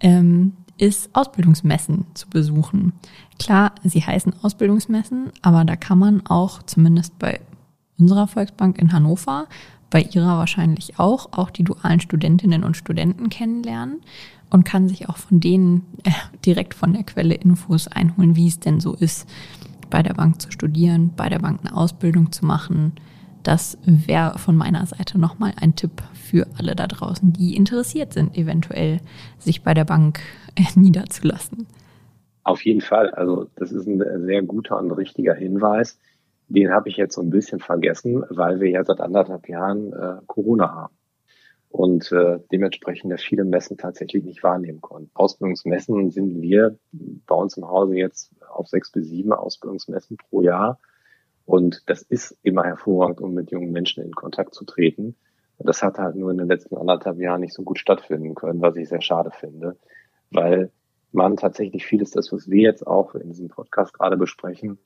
ähm, 0.00 0.52
ist 0.76 1.14
Ausbildungsmessen 1.14 2.06
zu 2.14 2.28
besuchen. 2.28 2.92
Klar, 3.38 3.72
sie 3.84 4.00
heißen 4.00 4.34
Ausbildungsmessen, 4.42 5.30
aber 5.42 5.64
da 5.64 5.76
kann 5.76 5.98
man 5.98 6.26
auch 6.26 6.62
zumindest 6.62 7.18
bei 7.18 7.40
unserer 7.98 8.26
Volksbank 8.26 8.78
in 8.78 8.92
Hannover, 8.92 9.46
bei 9.90 10.02
ihrer 10.02 10.38
wahrscheinlich 10.38 10.98
auch, 10.98 11.32
auch 11.32 11.50
die 11.50 11.64
dualen 11.64 12.00
Studentinnen 12.00 12.64
und 12.64 12.76
Studenten 12.76 13.28
kennenlernen 13.28 14.00
und 14.50 14.64
kann 14.64 14.88
sich 14.88 15.08
auch 15.08 15.16
von 15.16 15.40
denen 15.40 15.86
äh, 16.04 16.10
direkt 16.46 16.74
von 16.74 16.92
der 16.92 17.04
Quelle 17.04 17.34
Infos 17.34 17.88
einholen, 17.88 18.36
wie 18.36 18.48
es 18.48 18.60
denn 18.60 18.80
so 18.80 18.94
ist, 18.94 19.28
bei 19.90 20.02
der 20.02 20.14
Bank 20.14 20.40
zu 20.40 20.50
studieren, 20.50 21.12
bei 21.16 21.28
der 21.28 21.40
Bank 21.40 21.60
eine 21.62 21.76
Ausbildung 21.76 22.32
zu 22.32 22.46
machen. 22.46 22.92
Das 23.42 23.78
wäre 23.84 24.38
von 24.38 24.56
meiner 24.56 24.86
Seite 24.86 25.18
nochmal 25.18 25.54
ein 25.60 25.74
Tipp 25.74 26.02
für 26.12 26.46
alle 26.58 26.76
da 26.76 26.86
draußen, 26.86 27.32
die 27.32 27.56
interessiert 27.56 28.12
sind, 28.12 28.36
eventuell 28.36 29.00
sich 29.38 29.62
bei 29.62 29.74
der 29.74 29.84
Bank 29.84 30.20
äh, 30.56 30.78
niederzulassen. 30.78 31.66
Auf 32.44 32.64
jeden 32.64 32.80
Fall. 32.80 33.10
Also 33.10 33.48
das 33.56 33.72
ist 33.72 33.86
ein 33.86 34.02
sehr 34.24 34.42
guter 34.42 34.78
und 34.78 34.90
richtiger 34.92 35.34
Hinweis. 35.34 35.98
Den 36.50 36.72
habe 36.72 36.88
ich 36.88 36.96
jetzt 36.96 37.14
so 37.14 37.22
ein 37.22 37.30
bisschen 37.30 37.60
vergessen, 37.60 38.24
weil 38.28 38.60
wir 38.60 38.68
ja 38.68 38.84
seit 38.84 39.00
anderthalb 39.00 39.48
Jahren 39.48 39.92
äh, 39.92 40.16
Corona 40.26 40.74
haben 40.74 40.94
und 41.70 42.10
äh, 42.10 42.40
dementsprechend 42.50 43.12
ja 43.12 43.16
viele 43.16 43.44
Messen 43.44 43.78
tatsächlich 43.78 44.24
nicht 44.24 44.42
wahrnehmen 44.42 44.80
konnten. 44.80 45.10
Ausbildungsmessen 45.14 46.10
sind 46.10 46.42
wir 46.42 46.76
bei 46.92 47.34
uns 47.36 47.56
im 47.56 47.68
Hause 47.68 47.94
jetzt 47.94 48.32
auf 48.48 48.66
sechs 48.66 48.90
bis 48.90 49.08
sieben 49.08 49.32
Ausbildungsmessen 49.32 50.16
pro 50.16 50.42
Jahr. 50.42 50.80
Und 51.44 51.84
das 51.86 52.02
ist 52.02 52.36
immer 52.42 52.64
hervorragend, 52.64 53.20
um 53.20 53.34
mit 53.34 53.52
jungen 53.52 53.70
Menschen 53.70 54.02
in 54.02 54.12
Kontakt 54.12 54.54
zu 54.54 54.64
treten. 54.64 55.14
Das 55.58 55.82
hat 55.82 55.98
halt 55.98 56.16
nur 56.16 56.32
in 56.32 56.38
den 56.38 56.48
letzten 56.48 56.76
anderthalb 56.76 57.18
Jahren 57.18 57.42
nicht 57.42 57.54
so 57.54 57.62
gut 57.62 57.78
stattfinden 57.78 58.34
können, 58.34 58.60
was 58.60 58.76
ich 58.76 58.88
sehr 58.88 59.02
schade 59.02 59.30
finde, 59.30 59.76
weil 60.32 60.72
man 61.12 61.36
tatsächlich 61.36 61.86
vieles, 61.86 62.10
das, 62.10 62.32
was 62.32 62.50
wir 62.50 62.62
jetzt 62.62 62.86
auch 62.86 63.14
in 63.14 63.28
diesem 63.28 63.48
Podcast 63.48 63.94
gerade 63.94 64.16
besprechen, 64.16 64.78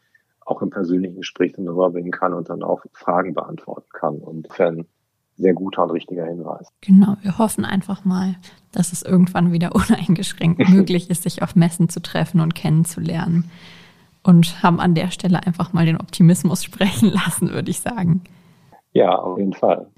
auch 0.44 0.62
im 0.62 0.70
persönlichen 0.70 1.16
Gespräch 1.16 1.52
dann 1.52 1.68
rüberbringen 1.68 2.12
kann 2.12 2.34
und 2.34 2.48
dann 2.48 2.62
auch 2.62 2.84
Fragen 2.92 3.34
beantworten 3.34 3.88
kann. 3.92 4.16
Und 4.16 4.46
insofern 4.46 4.86
sehr 5.36 5.54
guter 5.54 5.82
und 5.84 5.90
richtiger 5.90 6.26
Hinweis. 6.26 6.68
Genau, 6.80 7.16
wir 7.22 7.38
hoffen 7.38 7.64
einfach 7.64 8.04
mal, 8.04 8.36
dass 8.72 8.92
es 8.92 9.02
irgendwann 9.02 9.52
wieder 9.52 9.74
uneingeschränkt 9.74 10.68
möglich 10.68 11.10
ist, 11.10 11.22
sich 11.22 11.42
auf 11.42 11.56
Messen 11.56 11.88
zu 11.88 12.00
treffen 12.00 12.40
und 12.40 12.54
kennenzulernen. 12.54 13.50
Und 14.22 14.62
haben 14.62 14.80
an 14.80 14.94
der 14.94 15.10
Stelle 15.10 15.46
einfach 15.46 15.72
mal 15.72 15.86
den 15.86 16.00
Optimismus 16.00 16.64
sprechen 16.64 17.10
lassen, 17.10 17.50
würde 17.50 17.70
ich 17.70 17.80
sagen. 17.80 18.22
Ja, 18.92 19.18
auf 19.18 19.38
jeden 19.38 19.52
Fall. 19.52 19.88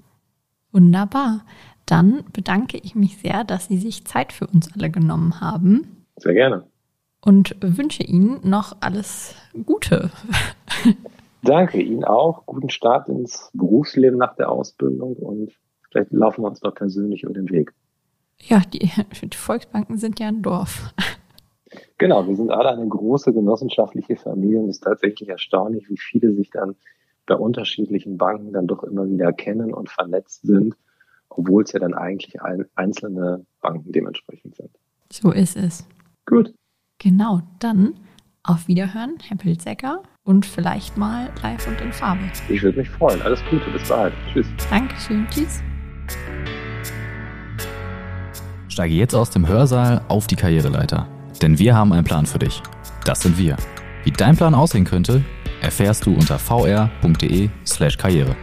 Wunderbar. 0.71 1.41
Dann 1.85 2.25
bedanke 2.33 2.77
ich 2.77 2.95
mich 2.95 3.17
sehr, 3.17 3.45
dass 3.45 3.67
Sie 3.67 3.77
sich 3.77 4.05
Zeit 4.05 4.33
für 4.33 4.47
uns 4.47 4.73
alle 4.73 4.89
genommen 4.89 5.39
haben. 5.39 6.05
Sehr 6.17 6.33
gerne 6.33 6.65
und 7.27 7.57
wünsche 7.59 8.03
Ihnen 8.03 8.39
noch 8.43 8.77
alles 8.79 9.35
Gute. 9.65 10.11
Danke 11.43 11.81
Ihnen 11.81 12.05
auch. 12.05 12.45
Guten 12.45 12.69
Start 12.69 13.09
ins 13.09 13.51
Berufsleben 13.53 14.17
nach 14.17 14.37
der 14.37 14.49
Ausbildung 14.49 15.17
und 15.17 15.51
vielleicht 15.91 16.13
laufen 16.13 16.43
wir 16.43 16.47
uns 16.47 16.61
noch 16.61 16.73
persönlich 16.73 17.23
über 17.23 17.33
den 17.33 17.49
Weg. 17.49 17.73
Ja, 18.39 18.61
die, 18.73 18.89
die 19.27 19.37
Volksbanken 19.37 19.97
sind 19.97 20.19
ja 20.21 20.29
ein 20.29 20.41
Dorf. 20.41 20.93
Genau, 21.99 22.25
wir 22.27 22.35
sind 22.35 22.49
alle 22.49 22.69
eine 22.69 22.87
große 22.87 23.33
genossenschaftliche 23.33 24.15
Familie 24.15 24.59
und 24.59 24.69
es 24.69 24.77
ist 24.77 24.83
tatsächlich 24.83 25.27
erstaunlich, 25.27 25.89
wie 25.89 25.97
viele 25.97 26.33
sich 26.33 26.49
dann 26.49 26.75
bei 27.25 27.35
unterschiedlichen 27.35 28.17
Banken 28.17 28.53
dann 28.53 28.67
doch 28.67 28.83
immer 28.83 29.09
wieder 29.09 29.33
kennen 29.33 29.73
und 29.73 29.89
vernetzt 29.89 30.43
sind, 30.43 30.75
obwohl 31.27 31.63
es 31.63 31.73
ja 31.73 31.79
dann 31.79 31.93
eigentlich 31.93 32.41
ein, 32.41 32.65
einzelne 32.75 33.45
Banken 33.61 33.91
dementsprechend 33.91 34.55
sind. 34.55 34.69
So 35.11 35.31
ist 35.31 35.57
es. 35.57 35.85
Gut. 36.25 36.53
Genau, 36.99 37.41
dann 37.59 37.93
auf 38.43 38.67
Wiederhören, 38.67 39.17
Herr 39.27 39.37
Pilzecker, 39.37 40.01
und 40.23 40.45
vielleicht 40.45 40.97
mal 40.97 41.29
live 41.43 41.67
und 41.67 41.79
in 41.79 41.93
Farbe. 41.93 42.21
Ich 42.49 42.63
würde 42.63 42.79
mich 42.79 42.89
freuen. 42.89 43.21
Alles 43.21 43.39
Gute, 43.49 43.69
bis 43.69 43.87
bald. 43.87 44.13
Tschüss. 44.33 44.47
Dankeschön, 44.69 45.27
tschüss. 45.29 45.61
Steige 48.67 48.95
jetzt 48.95 49.13
aus 49.13 49.29
dem 49.29 49.47
Hörsaal 49.47 50.01
auf 50.07 50.27
die 50.27 50.35
Karriereleiter. 50.35 51.07
Denn 51.41 51.59
wir 51.59 51.75
haben 51.75 51.93
einen 51.93 52.03
Plan 52.03 52.25
für 52.25 52.39
dich. 52.39 52.63
Das 53.05 53.21
sind 53.21 53.37
wir. 53.37 53.57
Wie 54.03 54.11
dein 54.11 54.35
Plan 54.35 54.55
aussehen 54.55 54.85
könnte, 54.85 55.23
erfährst 55.61 56.05
du 56.05 56.13
unter 56.13 56.39
vr.de/karriere. 56.39 58.35